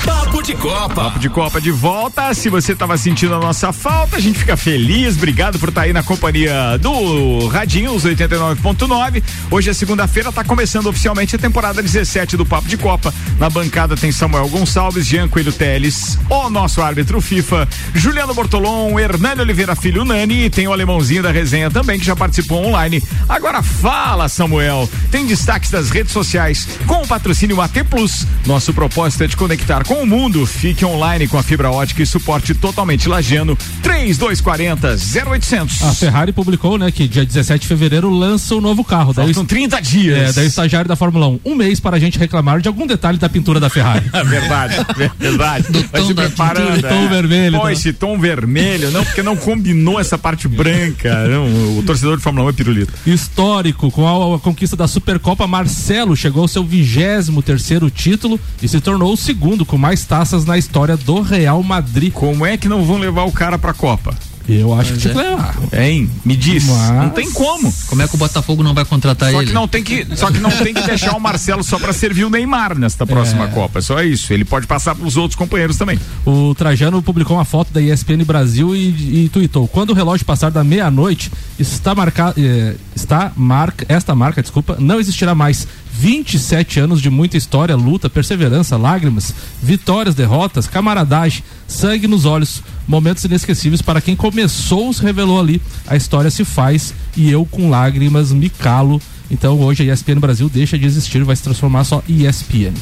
[0.05, 0.95] Papo de Copa.
[0.95, 2.35] Papo de Copa de volta.
[2.35, 5.17] Se você estava sentindo a nossa falta, a gente fica feliz.
[5.17, 9.23] Obrigado por estar aí na companhia do Radinho, os 89.9.
[9.51, 13.15] Hoje é segunda-feira, está começando oficialmente a temporada 17 do Papo de Copa.
[13.39, 19.43] Na bancada tem Samuel Gonçalves, Jean Coelho Teles, o nosso árbitro FIFA, Juliano Bortolom, Hernani
[19.43, 23.03] Oliveira Filho Nani e tem o alemãozinho da resenha também que já participou online.
[23.29, 24.89] Agora fala, Samuel.
[25.11, 26.48] Tem destaques das redes sociais
[26.87, 28.27] com o patrocínio AT Plus.
[28.47, 30.47] Nosso propósito é te conectar com o mundo.
[30.47, 33.57] Fique online com a fibra ótica e suporte totalmente lagiano.
[33.83, 34.97] 3240
[35.27, 35.83] 0800.
[35.83, 39.13] A Ferrari publicou, né, que dia 17 de fevereiro lança o novo carro.
[39.13, 40.31] Faltam daí, 30 dias.
[40.31, 41.41] É, daí o estagiário da Fórmula 1.
[41.45, 44.09] Um mês para a gente reclamar de algum detalhe da pintura da Ferrari.
[44.25, 44.75] verdade,
[45.19, 45.71] verdade.
[45.71, 46.83] Do Vai se preparando.
[46.83, 47.59] Tom vermelho.
[47.59, 47.73] Pô, tá.
[47.73, 51.27] esse tom vermelho, não, porque não combinou essa parte branca.
[51.29, 52.93] Não, o torcedor de Fórmula 1 é pirulito.
[53.07, 58.69] Histórico, com a, a conquista da Supercopa, Marcelo chegou ao seu vigésimo terceiro título e
[58.69, 62.13] se tornou o segundo com mais taças na história do Real Madrid.
[62.13, 64.15] Como é que não vão levar o cara pra Copa?
[64.51, 65.55] Eu acho que tinha que levar.
[65.75, 66.09] Hein?
[66.25, 66.65] Me diz.
[66.65, 67.71] Mas- Não tem como.
[67.87, 69.49] Como é que o Botafogo não vai contratar Só ele?
[69.49, 72.25] que não tem que, só que não tem que deixar o Marcelo só pra servir
[72.25, 73.49] o Neymar nesta próxima É.
[73.49, 73.83] Copa.
[73.83, 74.33] Só isso.
[74.33, 76.01] Ele pode passar pros outros companheiros também.
[76.25, 80.51] O Trajano publicou uma foto da ESPN Brasil e, e tweetou: quando o relógio passar
[80.51, 85.69] da meia-noite, está marcado, eh, está marca, esta marca, desculpa, não existirá mais.
[85.99, 93.25] 27 anos de muita história, luta, perseverança, lágrimas, vitórias, derrotas, camaradagem, sangue nos olhos, momentos
[93.25, 95.61] inesquecíveis para quem começou, se revelou ali.
[95.89, 99.03] A história se faz e eu com lágrimas me calo.
[99.29, 102.75] Então hoje a ESPN Brasil deixa de existir, vai se transformar só ESPN.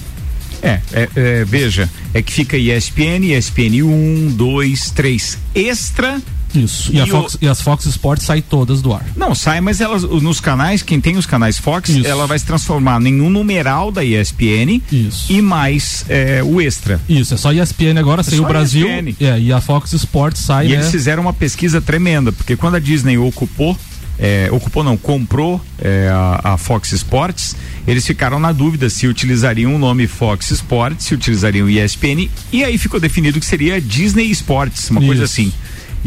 [0.62, 6.20] É, é, é, veja, é que fica ESPN, ESPN 1, 2, 3 extra.
[6.55, 6.92] Isso.
[6.92, 9.05] E, E Fox, e as Fox Sports saem todas do ar.
[9.16, 12.07] Não, sai, mas elas nos canais, quem tem os canais Fox, Isso.
[12.07, 15.32] ela vai se transformar em um numeral da ESPN Isso.
[15.32, 17.01] e mais é, o extra.
[17.09, 18.88] Isso, é só ESPN agora, saiu o só Brasil.
[19.20, 20.74] É, e a Fox Sports sai, E né?
[20.76, 23.76] eles fizeram uma pesquisa tremenda, porque quando a Disney ocupou,
[24.18, 27.55] é, ocupou não, comprou é, a, a Fox Sports,
[27.86, 32.78] eles ficaram na dúvida se utilizariam o nome Fox Sports, se utilizariam ESPN, e aí
[32.78, 35.32] ficou definido que seria Disney Sports, uma coisa Isso.
[35.40, 35.53] assim.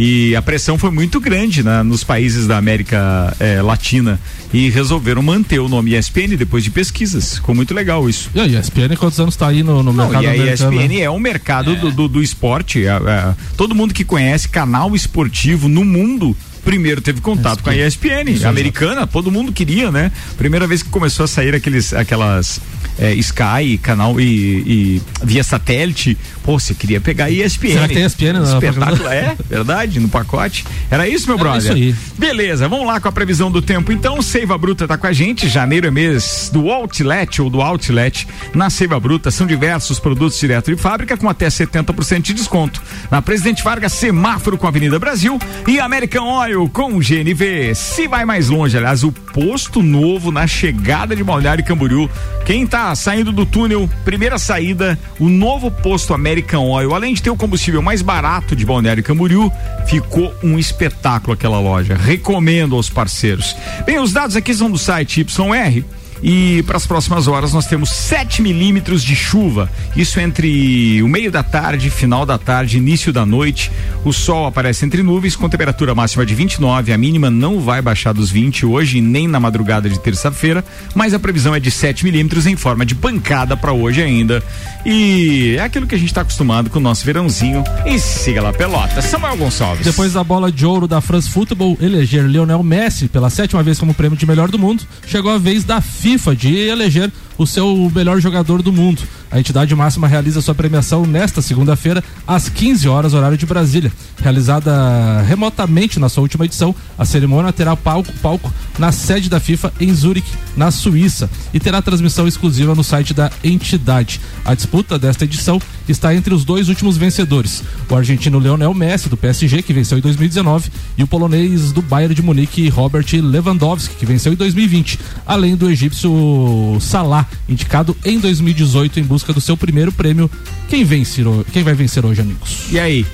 [0.02, 4.18] E a pressão foi muito grande né, nos países da América é, Latina
[4.54, 7.36] e resolveram manter o nome ESPN depois de pesquisas.
[7.36, 8.30] Ficou muito legal isso.
[8.34, 10.72] E a ESPN, quantos anos tá aí no, no Não, mercado e a americano?
[10.72, 10.84] né?
[10.86, 12.88] ESPN é um mercado Do, do, do esporte.
[12.88, 16.34] a- a- todo mundo que conhece canal esportivo no mundo.
[16.64, 20.12] Primeiro teve contato com a ESPN, Isso, americana, todo mundo queria, né?
[20.38, 22.62] Primeira vez que começou a sair aqueles, aquelas
[23.00, 27.74] é, Sky, canal e, e via satélite, pô, você queria pegar a ESPN.
[27.74, 30.66] Será que tem ESPN na Espetáculo, é, verdade, no pacote.
[30.92, 31.62] Era isso, meu Era brother?
[31.62, 31.96] isso aí.
[32.18, 33.92] Beleza, vamos lá com a previsão do tempo.
[33.92, 35.48] Então, Seiva Bruta tá com a gente.
[35.48, 38.28] Janeiro é mês do Outlet ou do Outlet.
[38.54, 42.82] Na Seiva Bruta são diversos produtos direto de fábrica com até 70% de desconto.
[43.10, 47.76] Na Presidente Vargas, semáforo com a Avenida Brasil e American Oil com o GNV.
[47.76, 52.10] Se vai mais longe, aliás, o posto novo na chegada de Balneário Camboriú.
[52.46, 57.30] Quem tá saindo do túnel, primeira saída, o novo posto American Oil, além de ter
[57.30, 59.52] o combustível mais barato de Balneário Camboriú,
[59.86, 61.96] ficou um espetáculo aquela loja.
[61.96, 63.56] Recomendo aos parceiros.
[63.86, 65.99] Bem, os dados aqui são do site YR.
[66.22, 69.70] E para as próximas horas nós temos 7 milímetros de chuva.
[69.96, 73.72] Isso entre o meio da tarde, final da tarde, início da noite.
[74.04, 76.92] O sol aparece entre nuvens com temperatura máxima de 29.
[76.92, 80.64] A mínima não vai baixar dos 20 hoje, nem na madrugada de terça-feira.
[80.94, 84.44] Mas a previsão é de 7 milímetros em forma de pancada para hoje ainda.
[84.86, 87.64] E é aquilo que a gente está acostumado com o nosso verãozinho.
[87.86, 89.02] E siga lá, pelota.
[89.02, 89.86] Samuel Gonçalves.
[89.86, 93.94] Depois da bola de ouro da France Football eleger Lionel Messi pela sétima vez como
[93.94, 98.20] prêmio de melhor do mundo, chegou a vez da FIFA de eleger o seu melhor
[98.20, 99.02] jogador do mundo.
[99.32, 103.92] A entidade máxima realiza sua premiação nesta segunda-feira, às 15 horas, horário de Brasília.
[104.20, 109.72] Realizada remotamente na sua última edição, a cerimônia terá palco, palco na sede da FIFA
[109.80, 114.20] em Zurique, na Suíça, e terá transmissão exclusiva no site da entidade.
[114.44, 119.18] A disputa desta edição está entre os dois últimos vencedores: o argentino Leonel Messi, do
[119.18, 124.06] PSG, que venceu em 2019, e o polonês do Bayern de Munique, Robert Lewandowski, que
[124.08, 129.92] venceu em 2020, além do egípcio Salah, indicado em 2018 em busca do seu primeiro
[129.92, 130.30] prêmio.
[130.68, 132.68] Quem, vencer, quem vai vencer hoje, amigos?
[132.72, 133.06] E aí?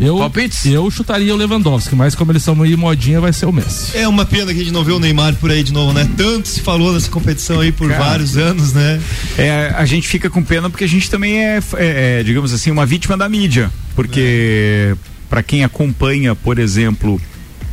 [0.00, 0.18] Eu,
[0.66, 3.96] eu chutaria o Lewandowski, mas como eles são meio modinha, vai ser o Messi.
[3.96, 6.08] É uma pena que a gente não vê o Neymar por aí de novo, né?
[6.16, 8.04] Tanto se falou nessa competição aí por Cara.
[8.04, 9.00] vários anos, né?
[9.36, 12.70] É, a gente fica com pena porque a gente também é, é, é, digamos assim,
[12.70, 13.72] uma vítima da mídia.
[13.96, 14.94] Porque
[15.28, 17.20] para quem acompanha, por exemplo,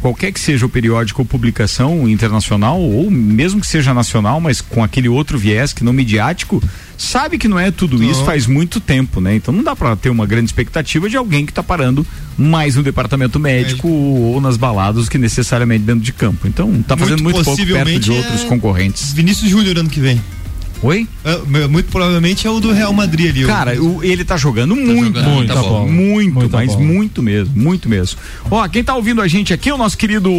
[0.06, 4.84] qualquer que seja o periódico ou publicação internacional, ou mesmo que seja nacional, mas com
[4.84, 6.62] aquele outro viés que não midiático,
[6.96, 9.36] sabe que não é tudo isso faz muito tempo, né?
[9.36, 12.06] Então não dá para ter uma grande expectativa de alguém que está parando
[12.38, 16.48] mais no departamento médico ou nas baladas que necessariamente dentro de campo.
[16.48, 19.12] Então tá fazendo muito, pouco perto de possivelmente outros é concorrentes.
[19.12, 20.22] Vinícius Júnior ano que vem.
[20.86, 21.08] Oi?
[21.24, 23.46] É, muito provavelmente é o do Real Madrid ali.
[23.46, 25.88] Cara, o- ele tá jogando muito, jogando, muito, tá bom.
[25.88, 26.80] muito, Muita mas bola.
[26.86, 28.20] muito mesmo, muito mesmo.
[28.52, 30.30] Ó, quem tá ouvindo a gente aqui é o nosso querido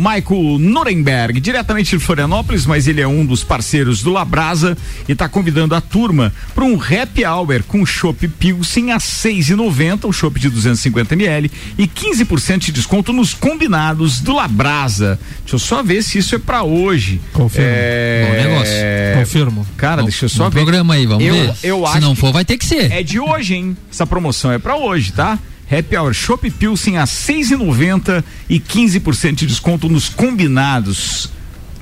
[0.00, 4.76] Maico Nuremberg, diretamente de Florianópolis, mas ele é um dos parceiros do Labrasa
[5.08, 10.12] e tá convidando a turma para um happy hour com chopp Pilsen a 6,90, o
[10.12, 15.18] chopp de 250 ml e 15% de desconto nos combinados do Labrasa.
[15.40, 17.20] Deixa eu só ver se isso é para hoje.
[17.32, 17.68] Confirmo.
[17.70, 18.26] É...
[18.26, 18.72] Bom negócio.
[19.20, 19.66] Confirmo.
[19.76, 20.52] Cara, deixa eu só ver.
[20.52, 21.54] programa aí, vamos eu, ver.
[21.62, 22.90] Eu Se não for, vai ter que ser.
[22.90, 23.76] É de hoje, hein?
[23.90, 25.38] Essa promoção é pra hoje, tá?
[25.70, 31.30] Happy Hour Shop Pilsen a 6,90 e 15% de desconto nos combinados.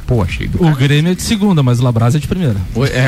[0.07, 2.57] Pô, achei do O Grêmio é de segunda, mas o Labrasa é de primeira.
[2.93, 3.07] É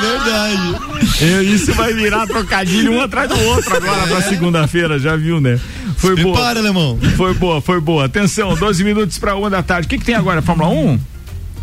[0.00, 1.46] verdade.
[1.46, 5.58] isso vai virar trocadilho um atrás do outro agora pra segunda-feira, já viu, né?
[5.96, 6.34] Foi boa.
[6.34, 6.98] prepara, alemão.
[7.16, 8.04] Foi boa, foi boa.
[8.04, 9.86] Atenção, 12 minutos pra uma da tarde.
[9.86, 10.42] O que, que tem agora?
[10.42, 11.00] Fórmula 1?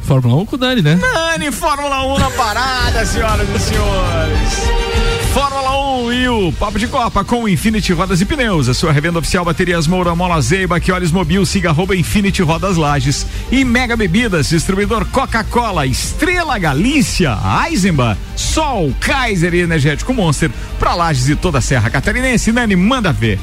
[0.03, 0.95] Fórmula 1 com o Dani, né?
[0.95, 4.99] Dani, Fórmula 1 na parada, senhoras e senhores.
[5.33, 8.67] Fórmula 1 e o Papo de Copa com Infinity Rodas e Pneus.
[8.67, 13.27] A sua revenda oficial Baterias Moura, Mola Zeiba, olhos mobil, siga arroba Infinity Rodas Lages.
[13.51, 17.37] E Mega Bebidas, distribuidor Coca-Cola, Estrela Galícia,
[17.67, 20.49] Eisenbach, Sol, Kaiser e Energético Monster.
[20.79, 22.51] Pra Lages e toda a Serra Catarinense.
[22.51, 23.39] Nani, manda ver.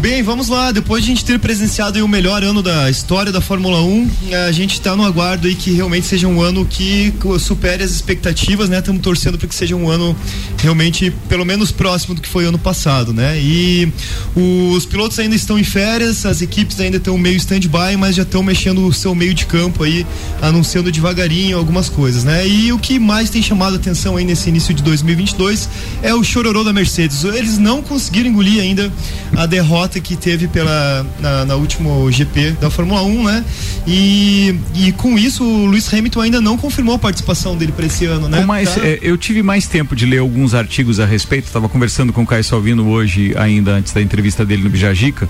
[0.00, 0.70] Bem, vamos lá.
[0.70, 4.10] Depois de a gente ter presenciado o melhor ano da história da Fórmula 1,
[4.46, 8.68] a gente está no aguardo aí que realmente seja um ano que supere as expectativas,
[8.68, 8.78] né?
[8.78, 10.16] Estamos torcendo para que seja um ano
[10.58, 13.40] realmente pelo menos próximo do que foi ano passado, né?
[13.40, 13.92] E
[14.36, 18.40] os pilotos ainda estão em férias, as equipes ainda estão meio stand-by, mas já estão
[18.40, 20.06] mexendo o seu meio de campo aí,
[20.40, 22.46] anunciando devagarinho algumas coisas, né?
[22.46, 25.68] E o que mais tem chamado atenção aí nesse início de 2022
[26.04, 27.24] é o chororô da Mercedes.
[27.24, 28.92] Eles não conseguiram engolir ainda
[29.36, 33.44] a derrota que teve pela na, na último GP da Fórmula 1, né?
[33.86, 38.04] E, e com isso o Lewis Hamilton ainda não confirmou a participação dele para esse
[38.04, 38.44] ano, né?
[38.44, 41.46] Mais, Tá- é, eu tive mais tempo de ler alguns artigos a respeito.
[41.46, 45.28] Estava conversando com o Caio Salvino hoje, ainda antes da entrevista dele no Bijagica.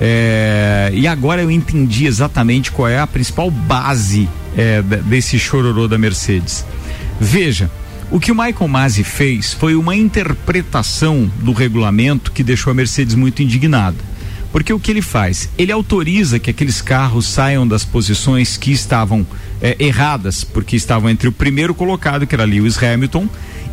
[0.00, 5.98] É, e agora eu entendi exatamente qual é a principal base é, desse chororô da
[5.98, 6.64] Mercedes.
[7.20, 7.70] Veja,
[8.10, 13.14] o que o Michael Masi fez foi uma interpretação do regulamento que deixou a Mercedes
[13.14, 13.96] muito indignada.
[14.52, 15.48] Porque o que ele faz?
[15.56, 19.24] Ele autoriza que aqueles carros saiam das posições que estavam
[19.62, 23.28] eh, erradas, porque estavam entre o primeiro colocado, que era Lewis Hamilton,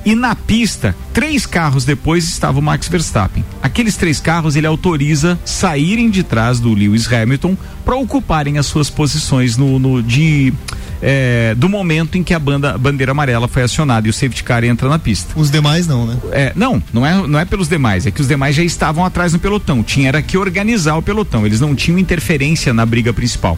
[0.05, 3.43] e na pista, três carros depois estava o Max Verstappen.
[3.61, 8.87] Aqueles três carros ele autoriza saírem de trás do Lewis Hamilton para ocuparem as suas
[8.89, 10.53] posições no, no- de
[11.01, 14.63] eh, do momento em que a banda, bandeira amarela foi acionada e o safety car
[14.63, 15.33] entra na pista.
[15.35, 16.17] Os demais não, né?
[16.31, 19.33] É, não, não é, não é pelos demais, é que os demais já estavam atrás
[19.33, 19.83] no pelotão.
[19.83, 23.57] Tinha era que organizar o pelotão, eles não tinham interferência na briga principal.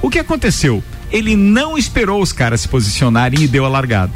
[0.00, 0.82] O que aconteceu?
[1.10, 4.12] Ele não esperou os caras se posicionarem e deu a largada.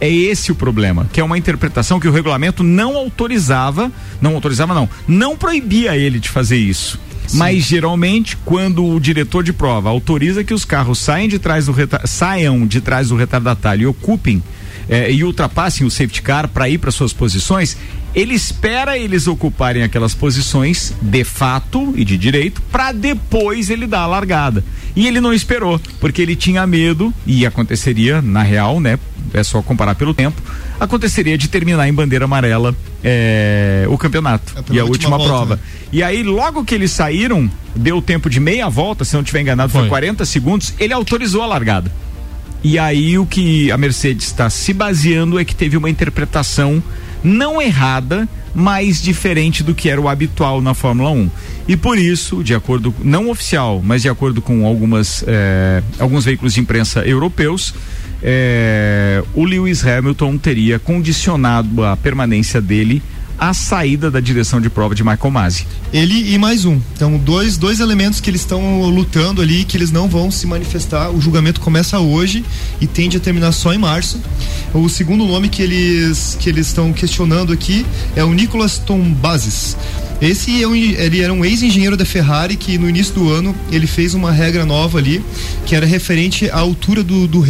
[0.00, 4.72] É esse o problema, que é uma interpretação que o regulamento não autorizava, não autorizava
[4.72, 6.98] não, não proibia ele de fazer isso.
[7.34, 11.72] Mas geralmente, quando o diretor de prova autoriza que os carros saiam de trás do,
[11.72, 14.42] reta- saiam de trás do retardatário e ocupem
[14.88, 17.76] eh, e ultrapassem o safety car para ir para suas posições,
[18.14, 24.00] ele espera eles ocuparem aquelas posições de fato e de direito para depois ele dar
[24.00, 24.64] a largada.
[24.96, 28.98] E ele não esperou, porque ele tinha medo e aconteceria na real, né?
[29.32, 30.42] É só comparar pelo tempo.
[30.80, 32.74] Aconteceria de terminar em bandeira amarela
[33.04, 35.56] eh, o campeonato É, e a última última, volta, prova.
[35.56, 35.62] né?
[35.92, 39.70] E aí, logo que eles saíram, deu tempo de meia volta, se não tiver enganado,
[39.70, 41.92] foi, 40 segundos, ele autorizou a largada.
[42.64, 46.82] E aí o que a Mercedes está se baseando é que teve uma interpretação
[47.22, 51.30] não errada, mas diferente do que era o habitual na Fórmula 1.
[51.68, 56.54] E por isso, de acordo, não oficial, mas de acordo com algumas, eh, alguns veículos
[56.54, 57.74] de imprensa europeus,
[58.22, 63.02] eh, o Lewis Hamilton teria condicionado a permanência dele
[63.40, 65.66] à saída da direção de prova de Michael Masi.
[65.90, 66.78] Ele e mais um.
[66.94, 71.10] Então, dois, dois elementos que eles estão lutando ali, que eles não vão se manifestar.
[71.10, 72.44] O julgamento começa hoje
[72.82, 74.20] e tende a terminar só em março.
[74.74, 79.74] O segundo nome que eles que eles estão questionando aqui é o Nicolas Tombazes.
[80.20, 84.12] Esse é ele era um ex-engenheiro da Ferrari que no início do ano ele fez
[84.12, 85.24] uma regra nova ali
[85.64, 87.40] que era referente à altura do, do.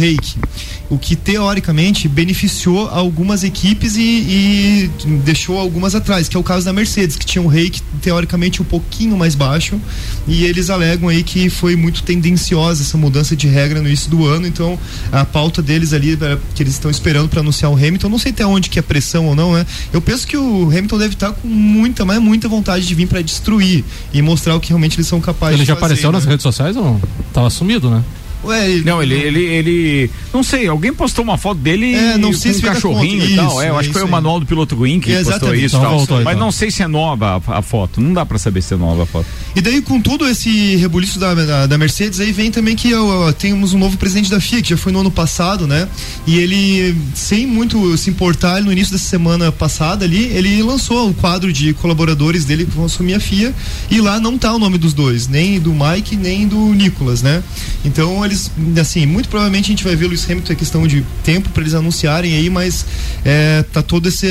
[0.91, 4.91] O que teoricamente beneficiou algumas equipes e, e
[5.23, 8.65] deixou algumas atrás, que é o caso da Mercedes, que tinha um rake teoricamente um
[8.65, 9.79] pouquinho mais baixo,
[10.27, 14.25] e eles alegam aí que foi muito tendenciosa essa mudança de regra no início do
[14.25, 14.77] ano, então
[15.13, 18.33] a pauta deles ali, é, que eles estão esperando para anunciar o Hamilton, não sei
[18.33, 19.65] até onde que é pressão ou não, né?
[19.93, 23.21] Eu penso que o Hamilton deve estar com muita, mas muita vontade de vir para
[23.21, 26.17] destruir e mostrar o que realmente eles são capazes Ele já fazer, apareceu né?
[26.17, 27.01] nas redes sociais ou não?
[27.31, 28.03] Tava sumido, né?
[28.43, 30.09] Ué, ele- Não, ele, ele, ele.
[30.33, 33.35] Não sei, alguém postou uma foto dele É, não sei com se um cachorrinho e
[33.35, 33.47] tal.
[33.49, 35.65] Isso, É, eu é acho que foi o manual do piloto Green que postou Exatamente.
[35.65, 36.45] isso Então voltou, Mas então.
[36.45, 38.01] não sei se é nova a, a foto.
[38.01, 39.25] Não dá pra saber se é nova a foto.
[39.55, 43.27] E daí, com todo esse rebuliço da, da, da Mercedes, aí vem também que ó,
[43.27, 45.87] ó, temos um novo presidente da FIA, que já foi no ano passado, né?
[46.25, 51.13] E ele, sem muito se importar, no início dessa semana passada ali, ele lançou o
[51.13, 53.53] quadro de colaboradores dele que vão assumir a FIA.
[53.89, 57.43] E lá não tá o nome dos dois, nem do Mike, nem do Nicolas, né?
[57.83, 61.03] Então, eles, assim, muito provavelmente a gente vai ver o Lewis Hamilton, é questão de
[61.23, 62.85] tempo para eles anunciarem aí, mas
[63.25, 64.27] é, tá, todo esse,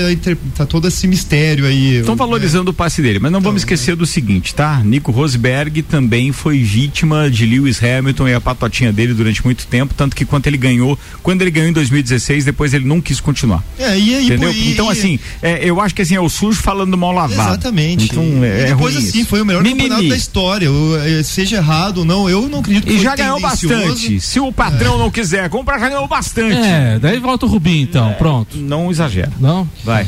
[0.56, 1.98] tá todo esse mistério aí.
[1.98, 4.80] Estão valorizando o passe dele, mas não vamos esquecer do seguinte, tá?
[4.84, 9.94] Nico Rosberg também foi vítima de Lewis Hamilton e a patotinha dele durante muito tempo,
[9.94, 13.62] tanto que quando ele ganhou, quando ele ganhou em 2016, depois ele não quis continuar.
[13.78, 14.52] É, e aí, Entendeu?
[14.52, 17.50] e- então, assim, é, eu acho que assim, é o sujo falando mal lavado.
[17.52, 18.06] Exatamente.
[18.06, 19.28] Então, é, e é depois assim, isso.
[19.28, 19.82] foi o melhor Mimimi.
[19.82, 20.68] campeonato da história.
[21.04, 23.74] Eh, seja errado ou não, eu não acredito que E já ganhou tendencioso.
[23.92, 24.20] Bastante.
[24.20, 26.56] Se o patrão não quiser comprar, já ganhou bastante.
[26.56, 28.56] É, daí volta o Rubinho então, pronto.
[28.56, 29.32] Não exagera.
[29.38, 29.68] Não?
[29.84, 30.06] Vai.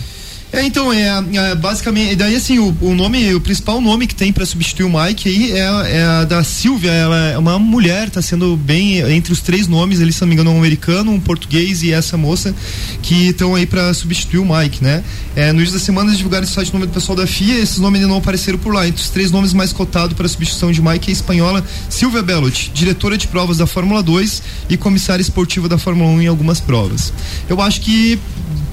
[0.52, 4.30] É, então, é, é, basicamente, daí assim, o, o nome, o principal nome que tem
[4.30, 8.20] pra substituir o Mike aí é, é a da Silvia, ela é uma mulher, tá
[8.20, 11.82] sendo bem entre os três nomes, ele, se não me engano, um americano, um português
[11.82, 12.54] e essa moça
[13.00, 15.02] que estão aí pra substituir o Mike, né?
[15.34, 17.78] É, no início da semana eles divulgaram esse site nome do pessoal da FIA, esses
[17.78, 18.86] nomes ainda não apareceram por lá.
[18.86, 22.70] Entre os três nomes mais cotados para substituição de Mike é a espanhola Silvia Bellot,
[22.74, 27.10] diretora de provas da Fórmula 2 e comissária esportiva da Fórmula 1 em algumas provas.
[27.48, 28.18] Eu acho que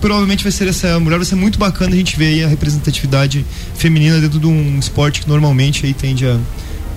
[0.01, 3.45] provavelmente vai ser essa mulher, vai ser muito bacana a gente ver a representatividade
[3.75, 6.39] feminina dentro de um esporte que normalmente aí tende a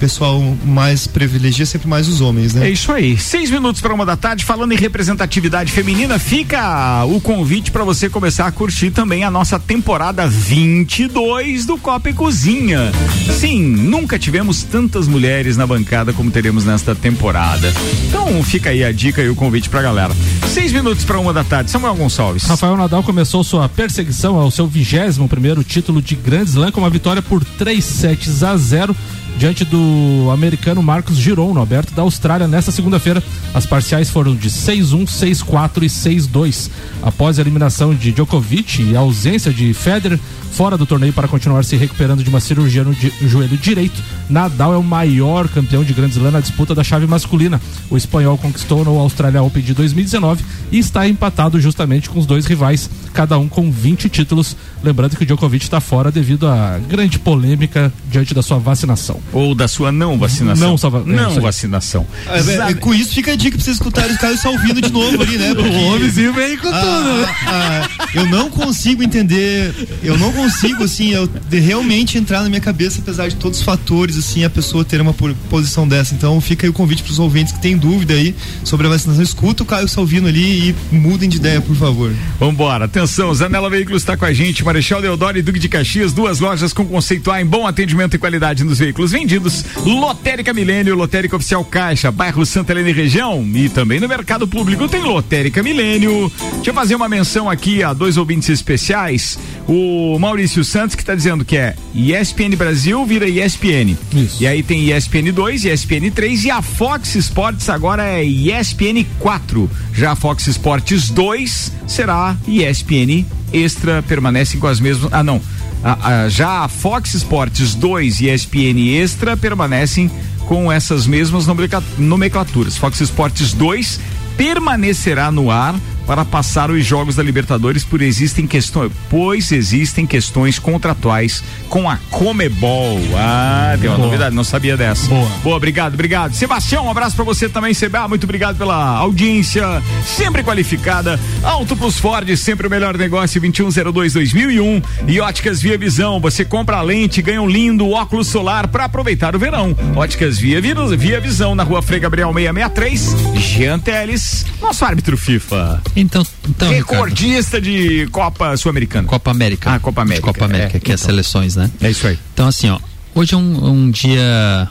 [0.03, 2.67] pessoal mais privilegia sempre mais os homens, né?
[2.67, 3.17] É isso aí.
[3.17, 8.11] Seis minutos para uma da tarde, falando em representatividade feminina, fica o convite para você
[8.11, 12.91] começar a curtir também a nossa temporada 22 do Copa e Cozinha.
[13.39, 17.73] Sim, nunca tivemos tantas mulheres na bancada como teremos nesta temporada.
[18.09, 20.13] Então fica aí a dica e o convite pra galera.
[20.49, 21.71] Seis minutos para uma da tarde.
[21.71, 22.43] Samuel Gonçalves.
[22.43, 26.91] Rafael Nadal começou sua perseguição ao seu 21 primeiro título de Grand Slam com uma
[26.91, 28.97] vitória por 3 sets a 0
[29.37, 33.23] diante do americano Marcos Giron, no aberto da Austrália, nesta segunda-feira.
[33.55, 36.71] As parciais foram de 6-1, 6-4 e 6-2.
[37.03, 40.19] Após a eliminação de Djokovic e a ausência de Federer
[40.53, 44.77] fora do torneio para continuar se recuperando de uma cirurgia no joelho direito, Nadal é
[44.77, 47.61] o maior campeão de Grand Slam na disputa da chave masculina.
[47.91, 52.45] O espanhol conquistou no Australia Open de 2019 e está empatado justamente com os dois
[52.45, 54.55] rivais, cada um com 20 títulos.
[54.85, 59.22] Lembrando que o Djokovic está fora devido à grande polêmica diante da sua vacinação.
[59.33, 60.71] Ou da sua não vacinação.
[60.71, 61.41] Não, salva- é não aí.
[61.41, 62.07] vacinação.
[62.27, 64.93] É, é, é, com isso fica a dica pra vocês escutarem o Caio Salvino de
[64.93, 65.53] novo ali, né?
[65.57, 70.33] Porque- O homemzinho vem com Ah, tudo, ah, ah, eu não consigo entender, eu não
[70.33, 74.45] consigo, assim, eu, de realmente entrar na minha cabeça, apesar de todos os fatores, assim,
[74.45, 76.15] a pessoa ter uma po- posição dessa.
[76.15, 79.23] Então fica aí o convite pros ouvintes que têm dúvida aí sobre a vacinação.
[79.23, 82.13] Escuta o Caio Salvino ali e mudem de ideia, por favor.
[82.39, 86.39] Vambora, atenção, Zanela Veículos está com a gente, Marechal Deodoro e Duque de Caxias, duas
[86.41, 91.37] lojas com conceito A em bom atendimento e qualidade nos veículos vendidos, Lotérica Milênio, Lotérica
[91.37, 96.33] Oficial Caixa, bairro Santa Helena e região e também no mercado público tem Lotérica Milênio.
[96.55, 99.39] Deixa eu fazer uma menção aqui a dois ouvintes especiais,
[99.69, 103.97] o Maurício Santos que está dizendo que é ESPN Brasil vira ESPN.
[104.41, 109.71] E aí tem ESPN 2, ESPN 3 e a Fox Sports agora é ESPN 4.
[109.93, 115.13] Já a Fox Sports 2 será ESPN Extra, permanecem com as mesmas.
[115.13, 115.41] Ah, não.
[115.85, 120.11] A- a- já a Fox Sports 2 e ESPN Extra permanecem
[120.47, 122.77] com essas mesmas nomencla- nomenclaturas.
[122.77, 123.99] Fox Sports 2
[124.37, 125.75] permanecerá no ar
[126.07, 131.97] para passar os jogos da Libertadores por existem questões, pois existem questões contratuais com a
[132.11, 133.01] Comebol.
[133.17, 134.07] Ah, tem uma Boa.
[134.09, 135.09] novidade, não sabia dessa.
[135.09, 135.29] Boa.
[135.43, 136.35] Boa, obrigado, obrigado.
[136.35, 138.09] Sebastião, um abraço pra você também, Seba.
[138.09, 141.19] Muito obrigado pela audiência, sempre qualificada.
[141.43, 144.83] Auto Plus Ford, sempre o melhor negócio, 2102-2001.
[145.07, 149.35] E Óticas Via Visão, você compra a lente, ganha um lindo óculos solar pra aproveitar
[149.35, 149.77] o verão.
[149.97, 155.81] Óticas Via, Via Visão, na rua Frei Gabriel 663, Jean Teles, nosso árbitro FIFA.
[155.95, 159.07] Então, então Recordista de Copa Sul-Americana.
[159.07, 159.75] Copa América.
[159.75, 160.27] Ah, Copa América.
[160.27, 161.07] Copa América, é, que é então.
[161.07, 161.71] seleções, né?
[161.81, 162.19] É isso aí.
[162.33, 162.79] Então, assim, ó,
[163.15, 164.69] hoje é um, um dia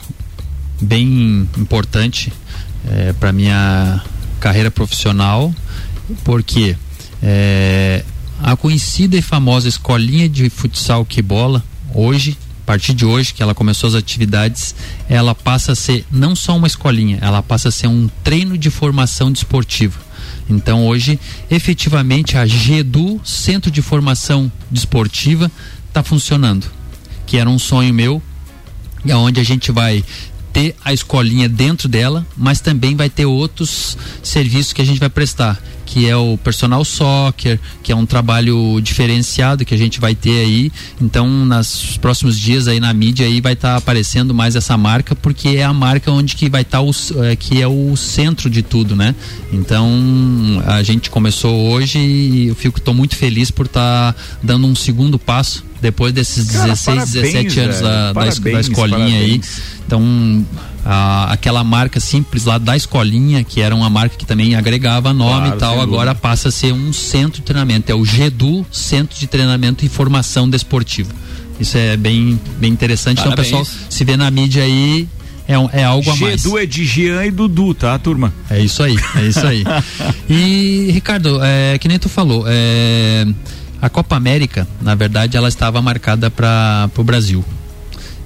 [0.80, 2.32] bem importante
[3.20, 4.02] para minha
[4.40, 5.54] carreira profissional
[6.24, 6.76] porque
[7.22, 8.04] é,
[8.42, 11.62] a conhecida e famosa escolinha de futsal que bola,
[11.94, 14.74] hoje, a partir de hoje que ela começou as atividades,
[15.08, 18.70] ela passa a ser não só uma escolinha, ela passa a ser um treino de
[18.70, 19.98] formação desportiva.
[20.52, 21.18] Então hoje,
[21.50, 25.50] efetivamente, a GEDU, Centro de Formação Desportiva,
[25.88, 26.66] está funcionando.
[27.26, 28.22] Que era um sonho meu,
[29.04, 30.04] e onde a gente vai
[30.52, 35.08] ter a escolinha dentro dela, mas também vai ter outros serviços que a gente vai
[35.08, 35.60] prestar,
[35.92, 40.42] que é o personal soccer, que é um trabalho diferenciado que a gente vai ter
[40.42, 40.72] aí.
[40.98, 45.14] Então, nos próximos dias aí na mídia aí vai estar tá aparecendo mais essa marca,
[45.14, 48.62] porque é a marca onde que vai estar tá é, que é o centro de
[48.62, 49.14] tudo, né?
[49.52, 49.92] Então,
[50.64, 54.74] a gente começou hoje e eu fico tô muito feliz por estar tá dando um
[54.74, 59.20] segundo passo depois desses Cara, 16, parabéns, 17 anos da, parabéns, da, escolinha parabéns.
[59.20, 59.40] aí.
[59.84, 60.46] Então,
[60.84, 65.48] a, aquela marca simples lá da escolinha, que era uma marca que também agregava nome
[65.48, 67.90] claro, e tal, agora passa a ser um centro de treinamento.
[67.90, 71.10] É o GEDU, Centro de Treinamento e Formação Desportiva.
[71.60, 73.18] Isso é bem, bem interessante.
[73.18, 73.48] Parabéns.
[73.48, 75.08] Então, pessoal, se vê na mídia aí,
[75.46, 76.42] é, é algo a mais.
[76.42, 78.32] Gedu é de Jean e Dudu, tá, turma?
[78.50, 79.64] É isso aí, é isso aí.
[80.28, 83.26] e, Ricardo, é, que nem tu falou, é,
[83.80, 87.44] a Copa América, na verdade, ela estava marcada para o Brasil.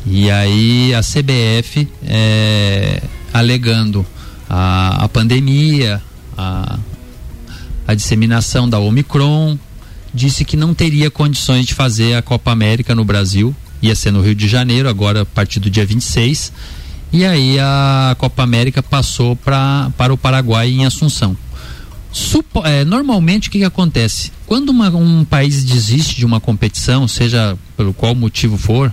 [0.06, 3.02] E aí a CBF, é,
[3.32, 4.06] alegando
[4.48, 6.00] a, a pandemia,
[6.38, 6.78] a,
[7.86, 9.58] a disseminação da Omicron,
[10.14, 13.54] disse que não teria condições de fazer a Copa América no Brasil.
[13.82, 16.52] Ia ser no Rio de Janeiro, agora a partir do dia 26.
[17.12, 21.36] E aí a Copa América passou pra, para o Paraguai em Assunção.
[22.12, 24.32] Supo, é, normalmente o que, que acontece?
[24.46, 28.90] Quando uma, um país desiste de uma competição, seja pelo qual motivo for,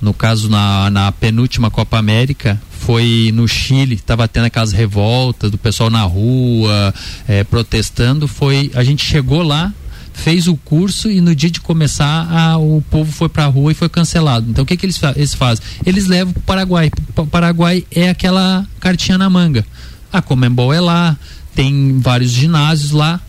[0.00, 5.58] no caso na, na penúltima Copa América, foi no Chile, estava tendo aquelas revoltas do
[5.58, 6.94] pessoal na rua,
[7.26, 9.72] é, protestando, foi, a gente chegou lá,
[10.14, 13.72] fez o curso e no dia de começar a, o povo foi para a rua
[13.72, 14.50] e foi cancelado.
[14.50, 15.64] Então o que, que eles, eles fazem?
[15.84, 16.90] Eles levam para o Paraguai.
[17.16, 19.64] O Paraguai é aquela cartinha na manga.
[20.12, 21.16] A Comembol é lá,
[21.54, 23.20] tem vários ginásios lá.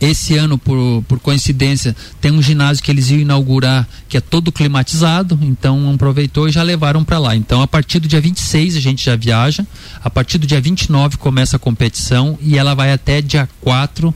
[0.00, 4.52] Esse ano, por, por coincidência, tem um ginásio que eles iam inaugurar que é todo
[4.52, 7.34] climatizado, então aproveitou e já levaram para lá.
[7.34, 9.66] Então, a partir do dia 26 a gente já viaja,
[10.02, 14.14] a partir do dia 29 começa a competição e ela vai até dia 4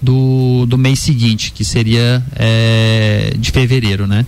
[0.00, 4.24] do, do mês seguinte, que seria é, de fevereiro, né?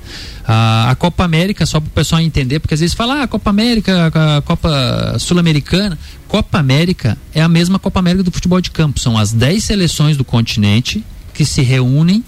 [0.47, 3.29] A, a Copa América, só para o pessoal entender, porque às vezes fala, ah, a
[3.29, 5.99] Copa América, a Copa Sul-Americana.
[6.29, 9.01] Copa América é a mesma Copa América do futebol de campo.
[9.01, 12.23] São as 10 seleções do continente que se reúnem,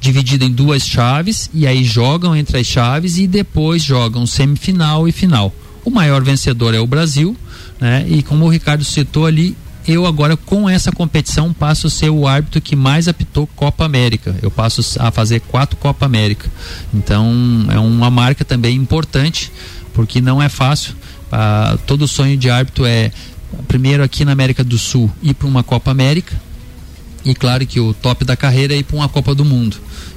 [0.00, 5.12] divididas em duas chaves, e aí jogam entre as chaves e depois jogam semifinal e
[5.12, 5.52] final.
[5.84, 7.36] O maior vencedor é o Brasil,
[7.80, 8.04] né?
[8.08, 9.56] E como o Ricardo citou ali,
[9.86, 14.34] eu agora com essa competição passo a ser o árbitro que mais apitou Copa América.
[14.42, 16.50] Eu passo a fazer quatro Copa América.
[16.92, 17.32] Então
[17.70, 19.52] é uma marca também importante,
[19.92, 20.94] porque não é fácil.
[21.30, 23.10] Ah, todo sonho de árbitro é
[23.68, 26.34] primeiro aqui na América do Sul ir para uma Copa América.
[27.24, 29.76] E claro que o top da carreira é ir para uma Copa do Mundo.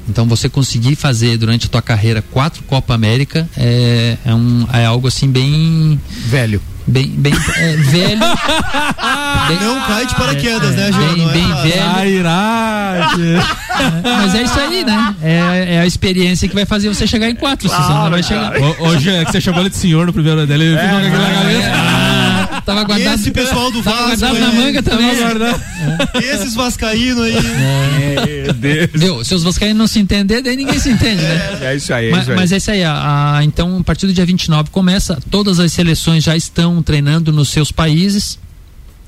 [0.09, 4.85] Então você conseguir fazer durante a tua carreira quatro Copa América é, é, um, é
[4.85, 8.19] algo assim bem velho bem, bem é, velho.
[9.47, 11.13] bem, não cai de paraquedas, é, né, João?
[11.13, 12.23] Bem, bem velho.
[14.03, 15.15] Mas é isso aí, né?
[15.21, 18.23] É, é, a experiência que vai fazer você chegar em quatro, claro, senão não vai
[18.23, 18.53] chegar.
[18.79, 21.29] Hoje é que você chamou ele de senhor no primeiro dele, ele ficou com aquela
[21.29, 22.26] cabeça.
[22.67, 23.19] Ah, tava guardado.
[23.19, 24.03] Esse pessoal do Vasco.
[24.07, 25.09] guardado na manga também.
[26.21, 27.35] Esses vascaínos aí.
[27.37, 28.53] É.
[28.53, 28.89] Deus.
[28.93, 29.23] Viu?
[29.23, 31.59] Se os vascaínos não se entender, daí ninguém se entende, né?
[31.61, 32.07] É isso aí.
[32.07, 32.35] É mas, isso aí.
[32.35, 32.83] mas é isso aí.
[32.83, 37.31] A, a, então, a partir do dia 29 começa, todas as seleções já estão treinando
[37.31, 38.37] nos seus países.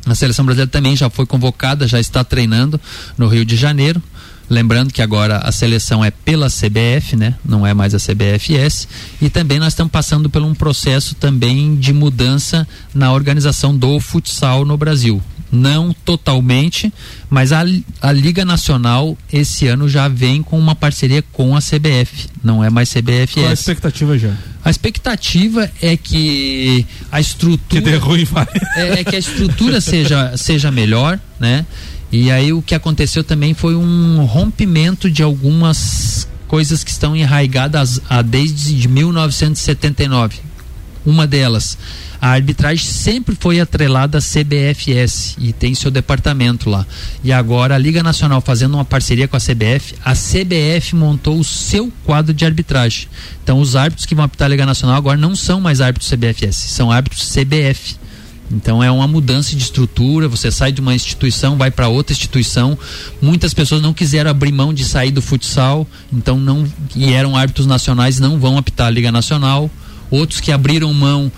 [0.05, 2.79] A seleção brasileira também já foi convocada, já está treinando
[3.17, 4.01] no Rio de Janeiro.
[4.49, 7.35] Lembrando que agora a seleção é pela CBF, né?
[7.45, 8.87] Não é mais a CBFS.
[9.21, 14.65] E também nós estamos passando por um processo também de mudança na organização do futsal
[14.65, 15.21] no Brasil
[15.51, 16.93] não totalmente,
[17.29, 17.63] mas a,
[18.01, 22.69] a Liga Nacional esse ano já vem com uma parceria com a CBF, não é
[22.69, 23.33] mais CBFS.
[23.33, 24.33] Qual a expectativa já?
[24.63, 28.27] A expectativa é que a estrutura que ruim,
[28.75, 31.65] é, é que a estrutura seja seja melhor, né?
[32.11, 38.01] E aí o que aconteceu também foi um rompimento de algumas coisas que estão enraigadas
[38.09, 40.37] a, desde 1979.
[41.05, 41.77] Uma delas
[42.21, 46.85] a arbitragem sempre foi atrelada à CBFS e tem seu departamento lá.
[47.23, 51.43] E agora a Liga Nacional fazendo uma parceria com a CBF, a CBF montou o
[51.43, 53.07] seu quadro de arbitragem.
[53.41, 56.57] Então os árbitros que vão apitar a Liga Nacional agora não são mais árbitros CBFS,
[56.57, 57.95] são árbitros CBF.
[58.51, 62.77] Então é uma mudança de estrutura, você sai de uma instituição, vai para outra instituição.
[63.21, 67.67] Muitas pessoas não quiseram abrir mão de sair do futsal, então não e eram árbitros
[67.67, 69.69] nacionais, não vão apitar a Liga Nacional.
[70.09, 71.31] Outros que abriram mão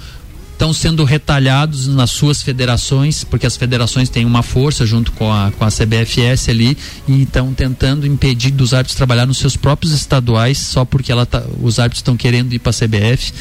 [0.62, 5.52] estão sendo retalhados nas suas federações, porque as federações têm uma força junto com a,
[5.58, 10.60] com a CBFS ali e estão tentando impedir dos árbitros trabalhar nos seus próprios estaduais
[10.60, 13.34] só porque ela tá, os árbitros estão querendo ir para a CBF.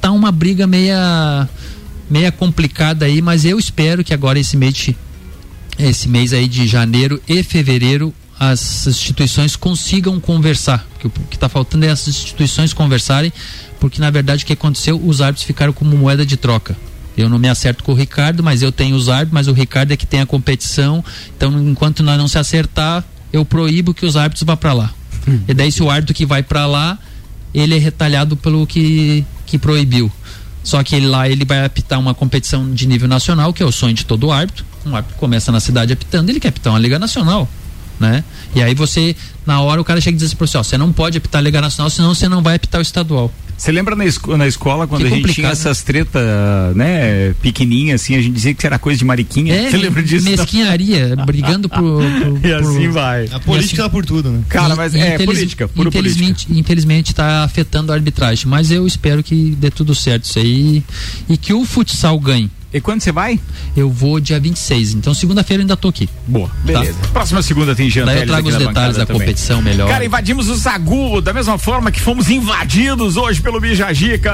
[0.00, 1.48] Tá uma briga meia
[2.08, 4.96] meia complicada aí, mas eu espero que agora esse mês de,
[5.78, 10.86] esse mês aí de janeiro e fevereiro as instituições consigam conversar.
[11.02, 13.32] O que está faltando é as instituições conversarem,
[13.78, 16.76] porque na verdade o que aconteceu, os árbitros ficaram como moeda de troca.
[17.16, 19.92] Eu não me acerto com o Ricardo, mas eu tenho os árbitros, mas o Ricardo
[19.92, 21.04] é que tem a competição.
[21.36, 24.92] Então, enquanto nós não se acertar, eu proíbo que os árbitros vá para lá.
[25.28, 25.40] Hum.
[25.46, 26.98] E daí se o árbitro que vai para lá,
[27.54, 30.10] ele é retalhado pelo que que proibiu.
[30.64, 33.94] Só que lá ele vai apitar uma competição de nível nacional, que é o sonho
[33.94, 34.64] de todo árbitro.
[34.84, 37.48] Um árbitro começa na cidade apitando, ele quer apitar uma liga nacional,
[37.98, 38.24] né?
[38.54, 39.14] E aí você,
[39.46, 41.60] na hora o cara chega e diz assim ó, você não pode apitar a liga
[41.60, 43.32] nacional, senão você não vai apitar o estadual.
[43.56, 46.22] Você lembra na, esco na escola quando que a gente tinha essas tretas,
[46.74, 49.54] né, pequenininhas assim, a gente dizia que era coisa de mariquinha?
[49.54, 50.28] É, Você lembra disso?
[50.28, 52.02] Mesquinharia, brigando por,
[52.42, 53.28] E assim vai.
[53.32, 54.42] A política assim, por tudo, né?
[54.48, 59.22] Cara, mas é infeliz- política, pura infelizmente, infelizmente está afetando a arbitragem, mas eu espero
[59.22, 60.82] que dê tudo certo isso aí
[61.28, 62.50] e que o futsal ganhe.
[62.74, 63.38] E quando você vai?
[63.76, 66.08] Eu vou dia 26, então segunda-feira ainda tô aqui.
[66.26, 66.98] Boa, beleza.
[67.12, 69.20] Próxima segunda tem Jean Daí eu trago os detalhes da também.
[69.20, 69.88] competição melhor.
[69.88, 74.32] Cara, invadimos o Sagu da mesma forma que fomos invadidos hoje pelo Bijagica.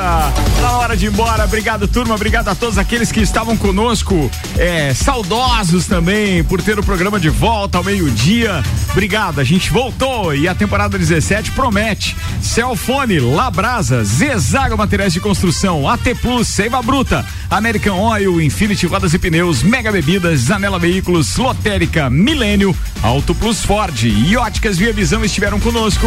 [0.63, 4.95] Na hora de ir embora, obrigado turma, obrigado a todos aqueles que estavam conosco, é,
[4.95, 8.63] saudosos também por ter o programa de volta ao meio-dia.
[8.93, 12.17] Obrigado, a gente voltou e a temporada 17 promete.
[12.41, 19.19] Celfone, Labrasa, Zezago Materiais de Construção, AT Plus, Seiva Bruta, American Oil, Infinity Rodas e
[19.19, 25.59] Pneus, Mega Bebidas, Zanela Veículos, Lotérica, Milênio, Auto Plus Ford e Óticas Via Visão estiveram
[25.59, 26.07] conosco.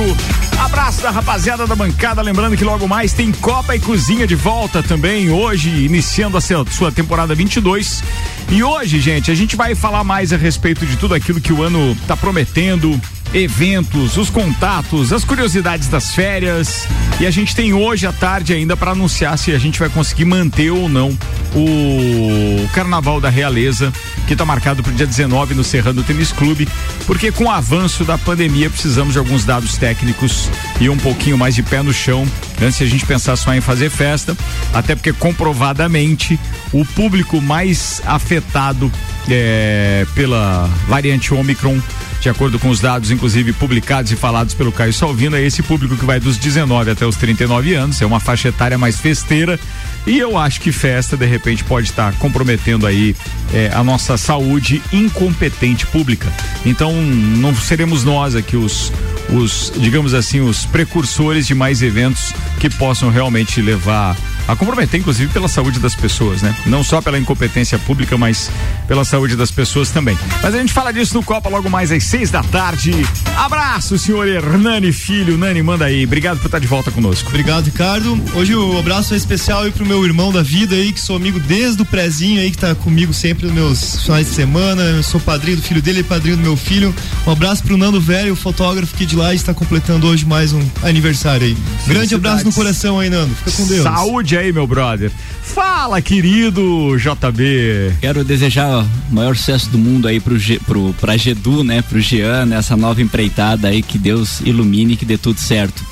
[0.59, 4.83] Abraço da rapaziada da bancada, lembrando que logo mais tem Copa e Cozinha de volta
[4.83, 8.03] também, hoje iniciando a sua temporada 22.
[8.49, 11.63] E hoje, gente, a gente vai falar mais a respeito de tudo aquilo que o
[11.63, 13.01] ano tá prometendo,
[13.33, 16.87] eventos, os contatos, as curiosidades das férias.
[17.19, 20.25] E a gente tem hoje à tarde ainda para anunciar se a gente vai conseguir
[20.25, 21.17] manter ou não
[21.55, 23.93] o Carnaval da Realeza,
[24.27, 26.67] que está marcado para o dia 19 no Serrano Tênis Clube,
[27.05, 31.53] porque com o avanço da pandemia precisamos de alguns dados técnicos e um pouquinho mais
[31.55, 32.27] de pé no chão
[32.61, 34.35] antes de a gente pensar só em fazer festa,
[34.73, 36.39] até porque comprovadamente
[36.71, 38.91] o público mais afetado
[39.29, 41.79] é, pela variante Omicron
[42.23, 45.97] de acordo com os dados, inclusive publicados e falados pelo Caio Salvino, é esse público
[45.97, 49.59] que vai dos 19 até os 39 anos, é uma faixa etária mais festeira.
[50.07, 53.13] E eu acho que festa, de repente, pode estar comprometendo aí
[53.53, 56.31] eh, a nossa saúde incompetente pública.
[56.65, 58.89] Então, não seremos nós aqui os,
[59.29, 64.15] os, digamos assim, os precursores de mais eventos que possam realmente levar
[64.47, 66.55] a comprometer, inclusive, pela saúde das pessoas, né?
[66.65, 68.49] Não só pela incompetência pública, mas
[68.87, 70.17] pela saúde das pessoas também.
[70.41, 72.93] Mas a gente fala disso no Copa logo mais às seis da tarde.
[73.37, 75.37] Abraço, senhor Hernani Filho.
[75.37, 76.05] Nani, manda aí.
[76.05, 77.29] Obrigado por estar de volta conosco.
[77.29, 78.21] Obrigado, Ricardo.
[78.33, 81.39] Hoje o abraço é especial aí pro meu irmão da vida aí, que sou amigo
[81.39, 84.81] desde o prezinho aí, que tá comigo sempre nos meus finais de semana.
[84.81, 86.93] Eu sou padrinho do filho dele e padrinho do meu filho.
[87.25, 91.47] Um abraço pro Nando Velho, fotógrafo que de lá está completando hoje mais um aniversário
[91.47, 91.57] aí.
[91.87, 93.33] Grande abraço no coração aí, Nando.
[93.35, 93.83] Fica com Deus.
[93.83, 95.11] Saúde aí, meu brother.
[95.41, 97.93] Fala, querido JB.
[97.99, 101.81] Quero desejar o maior sucesso do mundo aí pro, pro pra Gedu, né?
[101.81, 105.83] Pro Jean, nessa nova empreitada aí, que Deus ilumine, que dê tudo certo.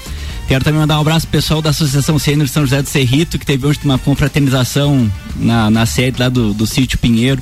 [0.47, 3.45] Quero também mandar um abraço pro pessoal da Associação Sênior São José do Cerrito, que
[3.45, 7.41] teve hoje uma confraternização na, na sede lá do, do Sítio Pinheiro.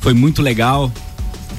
[0.00, 0.92] Foi muito legal.